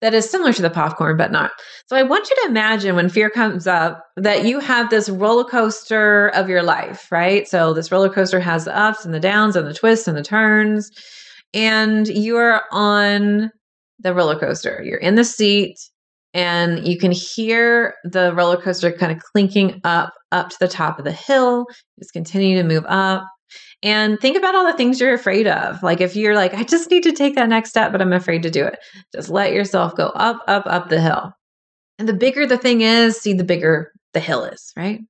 that 0.00 0.14
is 0.14 0.28
similar 0.28 0.52
to 0.52 0.62
the 0.62 0.68
popcorn, 0.68 1.16
but 1.16 1.30
not. 1.30 1.52
So 1.86 1.94
I 1.94 2.02
want 2.02 2.28
you 2.28 2.34
to 2.42 2.48
imagine 2.48 2.96
when 2.96 3.08
fear 3.08 3.30
comes 3.30 3.68
up 3.68 4.04
that 4.16 4.44
you 4.44 4.58
have 4.58 4.90
this 4.90 5.08
roller 5.08 5.44
coaster 5.44 6.30
of 6.30 6.48
your 6.48 6.64
life, 6.64 7.06
right? 7.12 7.46
So 7.46 7.72
this 7.72 7.92
roller 7.92 8.08
coaster 8.08 8.40
has 8.40 8.64
the 8.64 8.76
ups 8.76 9.04
and 9.04 9.14
the 9.14 9.20
downs 9.20 9.54
and 9.54 9.64
the 9.64 9.74
twists 9.74 10.08
and 10.08 10.16
the 10.16 10.24
turns. 10.24 10.90
And 11.54 12.08
you 12.08 12.36
are 12.36 12.64
on 12.72 13.52
the 14.00 14.12
roller 14.12 14.36
coaster. 14.36 14.82
You're 14.84 14.98
in 14.98 15.14
the 15.14 15.24
seat 15.24 15.76
and 16.34 16.84
you 16.84 16.98
can 16.98 17.12
hear 17.12 17.94
the 18.02 18.34
roller 18.34 18.60
coaster 18.60 18.90
kind 18.90 19.12
of 19.12 19.22
clinking 19.22 19.80
up 19.84 20.14
up 20.32 20.48
to 20.48 20.56
the 20.58 20.66
top 20.66 20.98
of 20.98 21.04
the 21.04 21.12
hill. 21.12 21.66
Just 22.00 22.12
continue 22.12 22.56
to 22.56 22.66
move 22.66 22.84
up 22.88 23.24
and 23.82 24.20
think 24.20 24.36
about 24.36 24.54
all 24.54 24.66
the 24.66 24.76
things 24.76 25.00
you're 25.00 25.14
afraid 25.14 25.46
of. 25.46 25.82
Like 25.82 26.00
if 26.00 26.16
you're 26.16 26.34
like, 26.34 26.54
I 26.54 26.62
just 26.64 26.90
need 26.90 27.02
to 27.04 27.12
take 27.12 27.34
that 27.36 27.48
next 27.48 27.70
step, 27.70 27.92
but 27.92 28.02
I'm 28.02 28.12
afraid 28.12 28.42
to 28.42 28.50
do 28.50 28.64
it, 28.64 28.78
just 29.14 29.30
let 29.30 29.52
yourself 29.52 29.96
go 29.96 30.06
up, 30.08 30.40
up, 30.46 30.64
up 30.66 30.88
the 30.88 31.00
hill. 31.00 31.32
And 31.98 32.08
the 32.08 32.14
bigger 32.14 32.46
the 32.46 32.58
thing 32.58 32.80
is, 32.80 33.18
see, 33.18 33.32
the 33.32 33.44
bigger 33.44 33.92
the 34.12 34.20
hill 34.20 34.44
is, 34.44 34.72
right? 34.76 35.00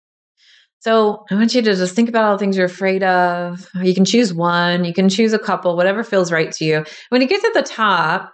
So 0.80 1.24
I 1.30 1.34
want 1.34 1.54
you 1.54 1.62
to 1.62 1.74
just 1.74 1.94
think 1.94 2.08
about 2.08 2.24
all 2.24 2.32
the 2.32 2.38
things 2.38 2.56
you're 2.56 2.64
afraid 2.64 3.02
of. 3.02 3.68
You 3.82 3.94
can 3.94 4.04
choose 4.04 4.32
one, 4.32 4.84
you 4.84 4.94
can 4.94 5.08
choose 5.08 5.32
a 5.32 5.38
couple, 5.38 5.76
whatever 5.76 6.02
feels 6.02 6.32
right 6.32 6.50
to 6.52 6.64
you. 6.64 6.84
When 7.10 7.20
you 7.20 7.28
get 7.28 7.42
to 7.42 7.50
the 7.54 7.62
top, 7.62 8.32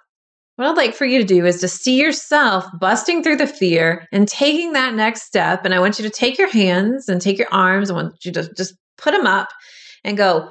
what 0.54 0.68
I'd 0.68 0.76
like 0.76 0.94
for 0.94 1.04
you 1.04 1.18
to 1.18 1.24
do 1.24 1.44
is 1.44 1.60
to 1.60 1.68
see 1.68 2.00
yourself 2.00 2.64
busting 2.78 3.22
through 3.22 3.36
the 3.36 3.46
fear 3.46 4.06
and 4.12 4.26
taking 4.28 4.72
that 4.72 4.94
next 4.94 5.24
step. 5.24 5.64
And 5.64 5.74
I 5.74 5.80
want 5.80 5.98
you 5.98 6.04
to 6.04 6.10
take 6.10 6.38
your 6.38 6.50
hands 6.50 7.08
and 7.08 7.20
take 7.20 7.36
your 7.36 7.52
arms. 7.52 7.90
I 7.90 7.94
want 7.94 8.24
you 8.24 8.32
to 8.32 8.54
just 8.54 8.74
put 8.96 9.10
them 9.10 9.26
up 9.26 9.48
and 10.06 10.16
go, 10.16 10.50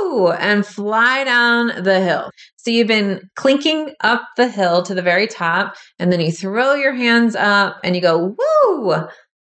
woo, 0.00 0.30
and 0.30 0.66
fly 0.66 1.22
down 1.22 1.84
the 1.84 2.00
hill. 2.00 2.30
So 2.56 2.70
you've 2.70 2.88
been 2.88 3.28
clinking 3.36 3.94
up 4.00 4.22
the 4.36 4.48
hill 4.48 4.82
to 4.82 4.94
the 4.94 5.02
very 5.02 5.26
top, 5.26 5.76
and 5.98 6.10
then 6.10 6.20
you 6.20 6.32
throw 6.32 6.74
your 6.74 6.94
hands 6.94 7.36
up 7.36 7.76
and 7.84 7.94
you 7.94 8.02
go, 8.02 8.34
woo, 8.36 9.06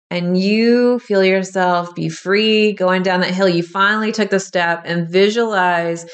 and 0.10 0.38
you 0.38 1.00
feel 1.00 1.24
yourself 1.24 1.94
be 1.94 2.10
free 2.10 2.74
going 2.74 3.04
down 3.04 3.22
that 3.22 3.34
hill. 3.34 3.48
You 3.48 3.64
finally 3.64 4.12
took 4.12 4.32
the 4.32 4.40
step 4.40 4.82
and 4.86 5.08
visualize 5.08 6.06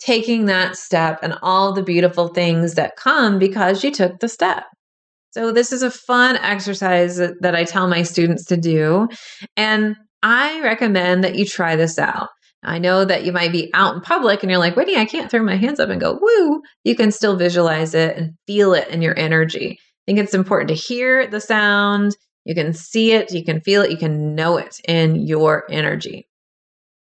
taking 0.00 0.46
that 0.46 0.76
step 0.76 1.20
and 1.22 1.38
all 1.42 1.72
the 1.72 1.82
beautiful 1.82 2.28
things 2.28 2.74
that 2.74 2.96
come 2.96 3.38
because 3.38 3.84
you 3.84 3.90
took 3.90 4.18
the 4.18 4.28
step. 4.28 4.64
So, 5.30 5.50
this 5.52 5.72
is 5.72 5.82
a 5.82 5.90
fun 5.90 6.36
exercise 6.36 7.16
that 7.16 7.54
I 7.54 7.64
tell 7.64 7.88
my 7.88 8.02
students 8.02 8.44
to 8.46 8.56
do. 8.56 9.08
And 9.56 9.96
I 10.22 10.60
recommend 10.60 11.24
that 11.24 11.34
you 11.34 11.44
try 11.44 11.76
this 11.76 11.98
out. 11.98 12.28
I 12.64 12.78
know 12.78 13.04
that 13.04 13.24
you 13.24 13.32
might 13.32 13.52
be 13.52 13.70
out 13.74 13.94
in 13.94 14.00
public 14.00 14.42
and 14.42 14.50
you're 14.50 14.58
like, 14.58 14.76
Whitney, 14.76 14.96
I 14.96 15.04
can't 15.04 15.30
throw 15.30 15.42
my 15.42 15.56
hands 15.56 15.80
up 15.80 15.90
and 15.90 16.00
go, 16.00 16.18
woo. 16.20 16.62
You 16.84 16.96
can 16.96 17.10
still 17.10 17.36
visualize 17.36 17.94
it 17.94 18.16
and 18.16 18.34
feel 18.46 18.74
it 18.74 18.88
in 18.88 19.02
your 19.02 19.18
energy. 19.18 19.78
I 19.80 20.02
think 20.06 20.18
it's 20.18 20.34
important 20.34 20.68
to 20.68 20.74
hear 20.74 21.26
the 21.26 21.40
sound. 21.40 22.16
You 22.44 22.54
can 22.54 22.72
see 22.72 23.12
it, 23.12 23.32
you 23.32 23.44
can 23.44 23.60
feel 23.60 23.82
it, 23.82 23.90
you 23.90 23.96
can 23.96 24.34
know 24.34 24.58
it 24.58 24.80
in 24.86 25.16
your 25.16 25.64
energy. 25.70 26.28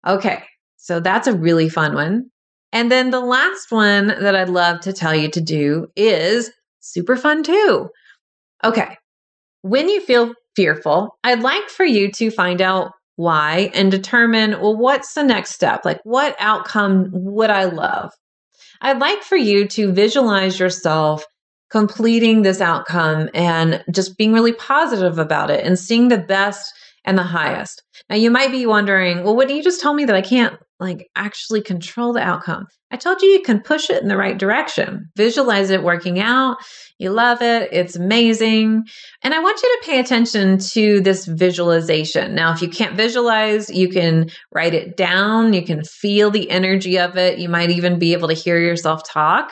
Okay, 0.05 0.43
so 0.77 0.99
that's 0.99 1.27
a 1.27 1.37
really 1.37 1.69
fun 1.69 1.93
one. 1.93 2.29
And 2.71 2.91
then 2.91 3.09
the 3.09 3.19
last 3.19 3.71
one 3.71 4.07
that 4.07 4.35
I'd 4.35 4.49
love 4.49 4.81
to 4.81 4.93
tell 4.93 5.15
you 5.15 5.29
to 5.31 5.41
do 5.41 5.87
is 5.95 6.51
super 6.81 7.15
fun 7.15 7.43
too. 7.43 7.89
Okay, 8.63 8.97
when 9.61 9.89
you 9.89 10.01
feel 10.01 10.33
fearful, 10.55 11.17
I'd 11.23 11.41
like 11.41 11.69
for 11.69 11.85
you 11.85 12.11
to 12.13 12.31
find 12.31 12.61
out 12.61 12.91
why 13.19 13.69
and 13.73 13.91
determine, 13.91 14.51
well, 14.51 14.77
what's 14.77 15.13
the 15.13 15.23
next 15.23 15.51
step? 15.51 15.83
Like, 15.83 15.99
what 16.03 16.37
outcome 16.39 17.09
would 17.11 17.49
I 17.49 17.65
love? 17.65 18.13
I'd 18.79 18.99
like 18.99 19.23
for 19.23 19.35
you 19.35 19.67
to 19.67 19.91
visualize 19.91 20.57
yourself 20.57 21.25
completing 21.69 22.43
this 22.43 22.61
outcome 22.61 23.29
and 23.33 23.83
just 23.91 24.17
being 24.17 24.31
really 24.31 24.53
positive 24.53 25.19
about 25.19 25.49
it 25.49 25.65
and 25.65 25.77
seeing 25.77 26.07
the 26.07 26.17
best 26.17 26.73
and 27.05 27.17
the 27.17 27.23
highest. 27.23 27.83
Now, 28.09 28.15
you 28.15 28.31
might 28.31 28.51
be 28.51 28.65
wondering, 28.65 29.23
well, 29.23 29.35
wouldn't 29.35 29.55
you 29.55 29.63
just 29.63 29.81
tell 29.81 29.93
me 29.93 30.05
that 30.05 30.15
I 30.15 30.21
can't 30.21 30.55
like 30.79 31.09
actually 31.15 31.61
control 31.61 32.13
the 32.13 32.21
outcome? 32.21 32.65
I 32.91 32.97
told 32.97 33.21
you 33.21 33.29
you 33.29 33.41
can 33.41 33.61
push 33.61 33.89
it 33.89 34.01
in 34.01 34.07
the 34.07 34.17
right 34.17 34.37
direction. 34.37 35.09
Visualize 35.15 35.69
it 35.69 35.83
working 35.83 36.19
out. 36.19 36.57
You 36.97 37.11
love 37.11 37.41
it. 37.41 37.69
It's 37.71 37.95
amazing. 37.95 38.83
And 39.21 39.33
I 39.33 39.39
want 39.39 39.61
you 39.61 39.69
to 39.69 39.85
pay 39.85 39.99
attention 39.99 40.57
to 40.71 40.99
this 41.01 41.25
visualization. 41.25 42.33
Now, 42.33 42.51
if 42.51 42.61
you 42.61 42.69
can't 42.69 42.95
visualize, 42.95 43.69
you 43.69 43.89
can 43.89 44.29
write 44.51 44.73
it 44.73 44.97
down. 44.97 45.53
You 45.53 45.63
can 45.63 45.83
feel 45.83 46.31
the 46.31 46.49
energy 46.49 46.97
of 46.97 47.17
it. 47.17 47.39
You 47.39 47.49
might 47.49 47.69
even 47.69 47.99
be 47.99 48.13
able 48.13 48.27
to 48.29 48.33
hear 48.33 48.59
yourself 48.59 49.01
talk. 49.07 49.51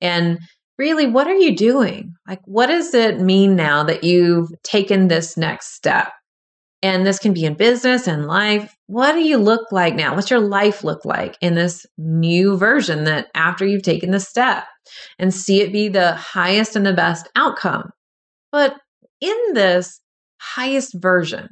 And 0.00 0.38
really, 0.78 1.06
what 1.06 1.26
are 1.26 1.36
you 1.36 1.54
doing? 1.56 2.14
Like, 2.26 2.40
what 2.44 2.66
does 2.68 2.94
it 2.94 3.20
mean 3.20 3.56
now 3.56 3.82
that 3.84 4.04
you've 4.04 4.48
taken 4.62 5.08
this 5.08 5.36
next 5.36 5.74
step? 5.74 6.08
And 6.80 7.04
this 7.04 7.18
can 7.18 7.32
be 7.34 7.44
in 7.44 7.54
business 7.54 8.06
and 8.06 8.26
life. 8.26 8.76
What 8.86 9.12
do 9.12 9.20
you 9.20 9.36
look 9.36 9.72
like 9.72 9.96
now? 9.96 10.14
What's 10.14 10.30
your 10.30 10.40
life 10.40 10.84
look 10.84 11.04
like 11.04 11.36
in 11.40 11.54
this 11.54 11.84
new 11.96 12.56
version 12.56 13.04
that 13.04 13.26
after 13.34 13.66
you've 13.66 13.82
taken 13.82 14.12
the 14.12 14.20
step 14.20 14.64
and 15.18 15.34
see 15.34 15.60
it 15.60 15.72
be 15.72 15.88
the 15.88 16.14
highest 16.14 16.76
and 16.76 16.86
the 16.86 16.92
best 16.92 17.28
outcome? 17.34 17.90
But 18.52 18.76
in 19.20 19.36
this 19.54 20.00
highest 20.40 20.94
version, 20.94 21.48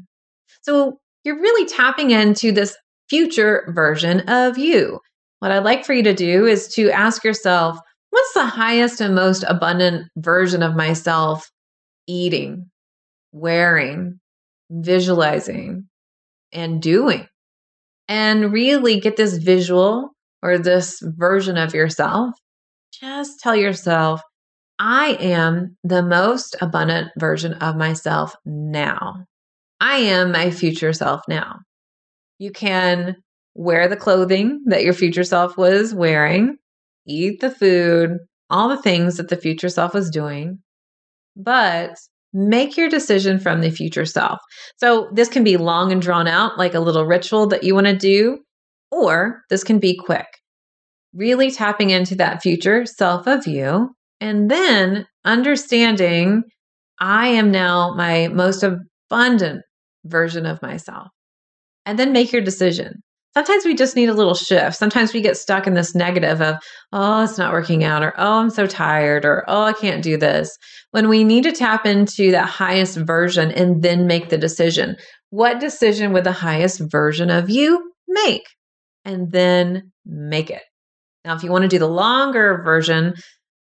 so 0.62 1.00
you're 1.24 1.40
really 1.40 1.68
tapping 1.68 2.12
into 2.12 2.52
this 2.52 2.76
future 3.10 3.72
version 3.74 4.20
of 4.28 4.58
you. 4.58 5.00
What 5.40 5.50
I'd 5.50 5.64
like 5.64 5.84
for 5.84 5.92
you 5.92 6.04
to 6.04 6.14
do 6.14 6.46
is 6.46 6.68
to 6.74 6.90
ask 6.90 7.24
yourself, 7.24 7.78
what's 8.10 8.32
the 8.32 8.46
highest 8.46 9.00
and 9.00 9.14
most 9.14 9.44
abundant 9.48 10.06
version 10.16 10.62
of 10.62 10.76
myself 10.76 11.50
eating, 12.06 12.70
wearing, 13.32 14.20
visualizing 14.70 15.88
and 16.52 16.80
doing 16.82 17.26
and 18.08 18.52
really 18.52 19.00
get 19.00 19.16
this 19.16 19.36
visual 19.36 20.10
or 20.42 20.58
this 20.58 21.00
version 21.02 21.56
of 21.56 21.74
yourself. 21.74 22.34
Just 22.92 23.40
tell 23.40 23.56
yourself, 23.56 24.20
I 24.78 25.16
am 25.20 25.76
the 25.84 26.02
most 26.02 26.56
abundant 26.60 27.10
version 27.18 27.54
of 27.54 27.76
myself 27.76 28.34
now. 28.44 29.24
I 29.80 29.96
am 29.96 30.32
my 30.32 30.50
future 30.50 30.92
self 30.92 31.22
now. 31.28 31.60
You 32.38 32.50
can 32.50 33.16
wear 33.54 33.88
the 33.88 33.96
clothing 33.96 34.62
that 34.66 34.84
your 34.84 34.92
future 34.92 35.24
self 35.24 35.56
was 35.56 35.94
wearing, 35.94 36.56
eat 37.06 37.40
the 37.40 37.50
food, 37.50 38.18
all 38.50 38.68
the 38.68 38.82
things 38.82 39.16
that 39.16 39.28
the 39.28 39.36
future 39.36 39.68
self 39.68 39.94
was 39.94 40.10
doing, 40.10 40.58
but 41.34 41.96
make 42.36 42.76
your 42.76 42.90
decision 42.90 43.40
from 43.40 43.62
the 43.62 43.70
future 43.70 44.04
self. 44.04 44.38
So 44.76 45.08
this 45.14 45.28
can 45.28 45.42
be 45.42 45.56
long 45.56 45.90
and 45.90 46.02
drawn 46.02 46.28
out, 46.28 46.58
like 46.58 46.74
a 46.74 46.80
little 46.80 47.06
ritual 47.06 47.46
that 47.46 47.64
you 47.64 47.74
want 47.74 47.86
to 47.86 47.96
do, 47.96 48.40
or 48.90 49.40
this 49.48 49.64
can 49.64 49.78
be 49.78 49.96
quick. 49.96 50.26
Really 51.14 51.50
tapping 51.50 51.88
into 51.88 52.14
that 52.16 52.42
future 52.42 52.84
self 52.84 53.26
of 53.26 53.46
you, 53.46 53.90
and 54.20 54.50
then 54.50 55.06
understanding 55.24 56.42
I 57.00 57.28
am 57.28 57.50
now 57.50 57.94
my 57.94 58.28
most 58.28 58.62
abundant 58.62 59.62
version 60.04 60.44
of 60.44 60.60
myself. 60.60 61.08
And 61.86 61.98
then 61.98 62.12
make 62.12 62.32
your 62.32 62.42
decision. 62.42 63.02
Sometimes 63.36 63.66
we 63.66 63.74
just 63.74 63.96
need 63.96 64.08
a 64.08 64.14
little 64.14 64.34
shift. 64.34 64.76
Sometimes 64.76 65.12
we 65.12 65.20
get 65.20 65.36
stuck 65.36 65.66
in 65.66 65.74
this 65.74 65.94
negative 65.94 66.40
of, 66.40 66.56
oh, 66.92 67.22
it's 67.22 67.36
not 67.36 67.52
working 67.52 67.84
out, 67.84 68.02
or 68.02 68.14
oh, 68.16 68.40
I'm 68.40 68.48
so 68.48 68.66
tired, 68.66 69.26
or 69.26 69.44
oh, 69.46 69.62
I 69.62 69.74
can't 69.74 70.02
do 70.02 70.16
this. 70.16 70.56
When 70.92 71.10
we 71.10 71.22
need 71.22 71.42
to 71.42 71.52
tap 71.52 71.84
into 71.84 72.30
that 72.30 72.48
highest 72.48 72.96
version 72.96 73.52
and 73.52 73.82
then 73.82 74.06
make 74.06 74.30
the 74.30 74.38
decision. 74.38 74.96
What 75.28 75.60
decision 75.60 76.14
would 76.14 76.24
the 76.24 76.32
highest 76.32 76.80
version 76.90 77.28
of 77.28 77.50
you 77.50 77.92
make? 78.08 78.46
And 79.04 79.30
then 79.30 79.92
make 80.06 80.48
it. 80.48 80.62
Now, 81.26 81.36
if 81.36 81.42
you 81.42 81.50
want 81.50 81.62
to 81.62 81.68
do 81.68 81.78
the 81.78 81.86
longer 81.86 82.62
version, 82.64 83.14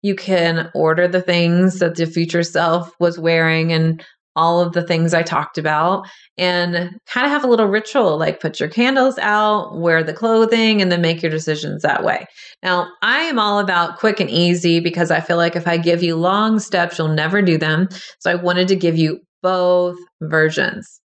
you 0.03 0.15
can 0.15 0.69
order 0.75 1.07
the 1.07 1.21
things 1.21 1.79
that 1.79 1.95
the 1.95 2.05
future 2.05 2.43
self 2.43 2.91
was 2.99 3.17
wearing 3.17 3.71
and 3.71 4.05
all 4.35 4.59
of 4.59 4.73
the 4.73 4.85
things 4.85 5.13
I 5.13 5.23
talked 5.23 5.57
about 5.57 6.07
and 6.37 6.75
kind 7.07 7.25
of 7.25 7.31
have 7.31 7.43
a 7.43 7.47
little 7.47 7.67
ritual 7.67 8.17
like 8.17 8.39
put 8.39 8.59
your 8.59 8.69
candles 8.69 9.17
out, 9.19 9.77
wear 9.77 10.03
the 10.03 10.13
clothing, 10.13 10.81
and 10.81 10.91
then 10.91 11.01
make 11.01 11.21
your 11.21 11.31
decisions 11.31 11.83
that 11.83 12.03
way. 12.03 12.25
Now, 12.61 12.87
I 13.01 13.19
am 13.23 13.39
all 13.39 13.59
about 13.59 13.99
quick 13.99 14.19
and 14.19 14.29
easy 14.29 14.79
because 14.79 15.11
I 15.11 15.19
feel 15.19 15.37
like 15.37 15.55
if 15.55 15.67
I 15.67 15.77
give 15.77 16.01
you 16.01 16.15
long 16.15 16.59
steps, 16.59 16.97
you'll 16.97 17.09
never 17.09 17.41
do 17.41 17.57
them. 17.57 17.87
So 18.19 18.31
I 18.31 18.35
wanted 18.35 18.67
to 18.69 18.75
give 18.75 18.97
you 18.97 19.19
both 19.41 19.97
versions. 20.21 21.01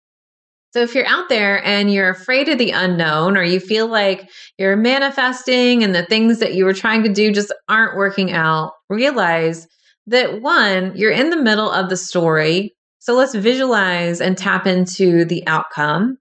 So 0.75 0.81
if 0.81 0.95
you're 0.95 1.07
out 1.07 1.29
there 1.29 1.65
and 1.65 1.93
you're 1.93 2.11
afraid 2.11 2.49
of 2.49 2.59
the 2.59 2.73
unknown, 2.73 3.37
or 3.37 3.43
you 3.43 3.59
feel 3.59 3.89
like 3.89 4.29
you're 4.59 4.77
manifesting 4.77 5.83
and 5.83 5.95
the 5.95 6.05
things 6.05 6.41
that 6.41 6.55
you 6.55 6.65
were 6.67 6.75
trying 6.75 7.03
to 7.05 7.13
do 7.13 7.33
just 7.33 7.53
aren't 7.69 7.97
working 7.97 8.33
out, 8.33 8.73
realize 8.91 9.67
that 10.07 10.43
one, 10.43 10.93
you're 10.95 11.11
in 11.11 11.31
the 11.31 11.43
middle 11.43 11.71
of 11.71 11.89
the 11.89 11.97
story 11.97 12.75
so 12.99 13.15
let's 13.15 13.35
visualize 13.35 14.21
and 14.21 14.37
tap 14.37 14.67
into 14.67 15.25
the 15.25 15.47
outcome. 15.47 16.19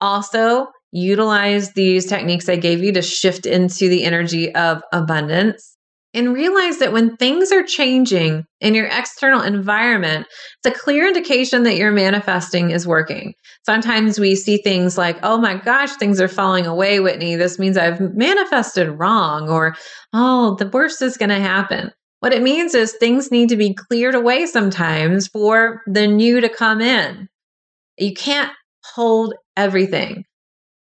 Also, 0.00 0.66
utilize 0.90 1.72
these 1.72 2.06
techniques 2.06 2.48
I 2.48 2.56
gave 2.56 2.82
you 2.82 2.92
to 2.92 3.02
shift 3.02 3.46
into 3.46 3.88
the 3.88 4.04
energy 4.04 4.54
of 4.54 4.82
abundance 4.92 5.76
and 6.14 6.34
realize 6.34 6.78
that 6.78 6.92
when 6.92 7.16
things 7.16 7.52
are 7.52 7.62
changing 7.62 8.44
in 8.60 8.74
your 8.74 8.86
external 8.86 9.40
environment, 9.40 10.26
it's 10.62 10.76
a 10.76 10.78
clear 10.78 11.08
indication 11.08 11.62
that 11.62 11.76
your 11.76 11.90
manifesting 11.90 12.70
is 12.70 12.86
working. 12.86 13.32
Sometimes 13.64 14.20
we 14.20 14.34
see 14.34 14.58
things 14.58 14.98
like, 14.98 15.18
oh 15.22 15.38
my 15.38 15.54
gosh, 15.56 15.92
things 15.92 16.20
are 16.20 16.28
falling 16.28 16.66
away, 16.66 17.00
Whitney. 17.00 17.36
This 17.36 17.58
means 17.58 17.78
I've 17.78 18.00
manifested 18.14 18.90
wrong, 18.98 19.48
or 19.48 19.74
oh, 20.12 20.56
the 20.56 20.68
worst 20.68 21.00
is 21.00 21.16
going 21.16 21.30
to 21.30 21.40
happen. 21.40 21.90
What 22.22 22.32
it 22.32 22.40
means 22.40 22.72
is 22.72 22.92
things 22.92 23.32
need 23.32 23.48
to 23.48 23.56
be 23.56 23.74
cleared 23.74 24.14
away 24.14 24.46
sometimes 24.46 25.26
for 25.26 25.82
the 25.88 26.06
new 26.06 26.40
to 26.40 26.48
come 26.48 26.80
in. 26.80 27.28
You 27.98 28.14
can't 28.14 28.52
hold 28.94 29.34
everything. 29.56 30.24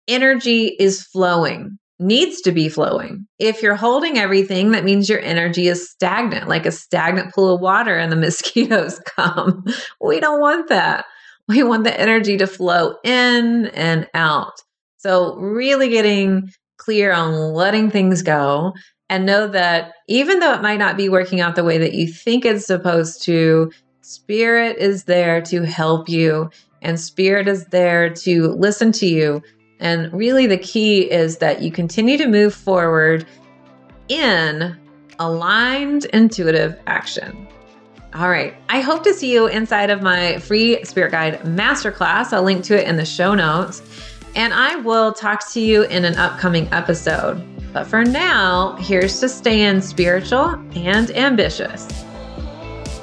Energy 0.07 0.77
is 0.79 1.03
flowing, 1.03 1.81
needs 1.99 2.43
to 2.43 2.53
be 2.53 2.69
flowing. 2.69 3.27
If 3.41 3.61
you're 3.61 3.75
holding 3.75 4.19
everything, 4.19 4.71
that 4.71 4.85
means 4.85 5.09
your 5.09 5.19
energy 5.19 5.67
is 5.67 5.91
stagnant, 5.91 6.47
like 6.47 6.65
a 6.65 6.71
stagnant 6.71 7.35
pool 7.35 7.57
of 7.57 7.61
water 7.61 7.99
and 7.99 8.13
the 8.13 8.17
mosquitoes 8.27 9.01
come. 9.01 9.65
we 10.01 10.21
don't 10.21 10.41
want 10.41 10.69
that. 10.69 11.07
We 11.49 11.65
want 11.65 11.83
the 11.83 12.01
energy 12.01 12.37
to 12.37 12.47
flow 12.47 12.99
in 13.03 13.67
and 13.75 14.07
out. 14.15 14.55
So, 14.99 15.35
really 15.39 15.89
getting 15.89 16.51
clear 16.79 17.13
on 17.13 17.53
letting 17.53 17.91
things 17.91 18.23
go 18.23 18.75
and 19.09 19.27
know 19.27 19.47
that 19.49 19.95
even 20.09 20.41
though 20.41 20.53
it 20.53 20.63
might 20.63 20.79
not 20.79 20.97
be 20.97 21.09
working 21.09 21.41
out 21.41 21.57
the 21.57 21.65
way 21.65 21.79
that 21.79 21.95
you 21.95 22.07
think 22.09 22.45
it's 22.45 22.67
supposed 22.67 23.23
to, 23.23 23.71
Spirit 24.01 24.79
is 24.79 25.05
there 25.05 25.41
to 25.43 25.63
help 25.63 26.09
you, 26.09 26.51
and 26.83 26.99
Spirit 26.99 27.49
is 27.49 27.67
there 27.67 28.11
to 28.11 28.49
listen 28.53 28.93
to 28.93 29.07
you. 29.07 29.43
And 29.81 30.13
really, 30.13 30.47
the 30.47 30.59
key 30.59 31.11
is 31.11 31.39
that 31.39 31.61
you 31.61 31.71
continue 31.71 32.17
to 32.19 32.29
move 32.29 32.55
forward 32.55 33.27
in 34.09 34.77
aligned 35.19 36.05
intuitive 36.07 36.79
action. 36.87 37.47
All 38.15 38.31
right. 38.31 38.55
I 38.69 38.81
hope 38.81 39.05
to 39.05 39.13
see 39.13 39.33
you 39.33 39.47
inside 39.47 39.91
of 39.91 40.01
my 40.01 40.39
free 40.39 40.83
Spirit 40.85 41.11
Guide 41.11 41.41
Masterclass. 41.41 42.33
I'll 42.33 42.43
link 42.43 42.65
to 42.65 42.81
it 42.81 42.89
in 42.89 42.97
the 42.97 43.05
show 43.05 43.35
notes. 43.35 43.83
And 44.37 44.53
I 44.53 44.77
will 44.77 45.13
talk 45.13 45.51
to 45.53 45.61
you 45.61 45.85
in 45.85 46.05
an 46.05 46.15
upcoming 46.17 46.69
episode. 46.71 47.43
But 47.73 47.87
for 47.87 48.05
now, 48.05 48.77
here's 48.77 49.19
to 49.21 49.29
staying 49.29 49.81
spiritual 49.81 50.63
and 50.77 51.11
ambitious. 51.11 51.87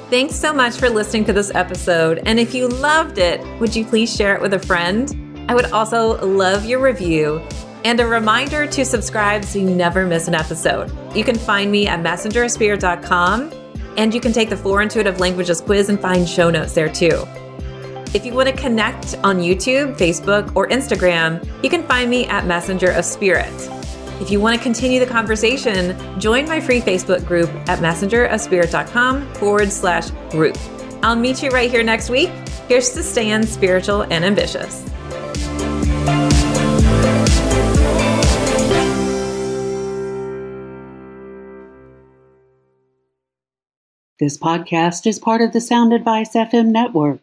Thanks 0.09 0.35
so 0.35 0.53
much 0.53 0.75
for 0.77 0.89
listening 0.89 1.25
to 1.25 1.33
this 1.33 1.53
episode. 1.55 2.21
And 2.27 2.39
if 2.39 2.53
you 2.53 2.67
loved 2.67 3.17
it, 3.17 3.41
would 3.59 3.75
you 3.75 3.83
please 3.83 4.15
share 4.15 4.35
it 4.35 4.41
with 4.41 4.53
a 4.53 4.59
friend? 4.59 5.11
I 5.49 5.55
would 5.55 5.71
also 5.71 6.23
love 6.25 6.65
your 6.65 6.79
review 6.79 7.41
and 7.83 7.99
a 7.99 8.05
reminder 8.05 8.67
to 8.67 8.85
subscribe 8.85 9.43
so 9.43 9.57
you 9.59 9.69
never 9.69 10.05
miss 10.05 10.27
an 10.27 10.35
episode. 10.35 10.91
You 11.15 11.23
can 11.23 11.35
find 11.35 11.71
me 11.71 11.87
at 11.87 11.99
messengerspirit.com 12.01 13.51
and 13.97 14.13
you 14.13 14.21
can 14.21 14.33
take 14.33 14.49
the 14.49 14.57
Four 14.57 14.83
Intuitive 14.83 15.19
Languages 15.19 15.61
quiz 15.61 15.89
and 15.89 15.99
find 15.99 16.29
show 16.29 16.49
notes 16.49 16.73
there 16.73 16.89
too. 16.89 17.25
If 18.13 18.27
you 18.27 18.33
want 18.33 18.47
to 18.47 18.55
connect 18.55 19.15
on 19.23 19.39
YouTube, 19.39 19.97
Facebook, 19.97 20.55
or 20.55 20.67
Instagram, 20.67 21.43
you 21.63 21.69
can 21.69 21.81
find 21.87 22.11
me 22.11 22.27
at 22.27 22.45
Messenger 22.45 22.91
of 22.91 23.05
Spirit. 23.05 23.51
If 24.21 24.29
you 24.29 24.39
want 24.39 24.55
to 24.55 24.61
continue 24.61 24.99
the 24.99 25.07
conversation, 25.07 25.97
join 26.19 26.47
my 26.47 26.61
free 26.61 26.79
Facebook 26.79 27.25
group 27.25 27.49
at 27.67 27.79
messengerofspirit.com 27.79 29.33
forward 29.33 29.71
slash 29.71 30.11
group. 30.29 30.55
I'll 31.01 31.15
meet 31.15 31.41
you 31.41 31.49
right 31.49 31.71
here 31.71 31.81
next 31.81 32.11
week. 32.11 32.29
Here's 32.67 32.91
to 32.91 33.01
staying 33.01 33.47
spiritual 33.47 34.03
and 34.03 34.23
ambitious. 34.23 34.83
This 44.19 44.37
podcast 44.37 45.07
is 45.07 45.17
part 45.17 45.41
of 45.41 45.51
the 45.51 45.59
Sound 45.59 45.91
Advice 45.93 46.35
FM 46.35 46.67
network. 46.67 47.22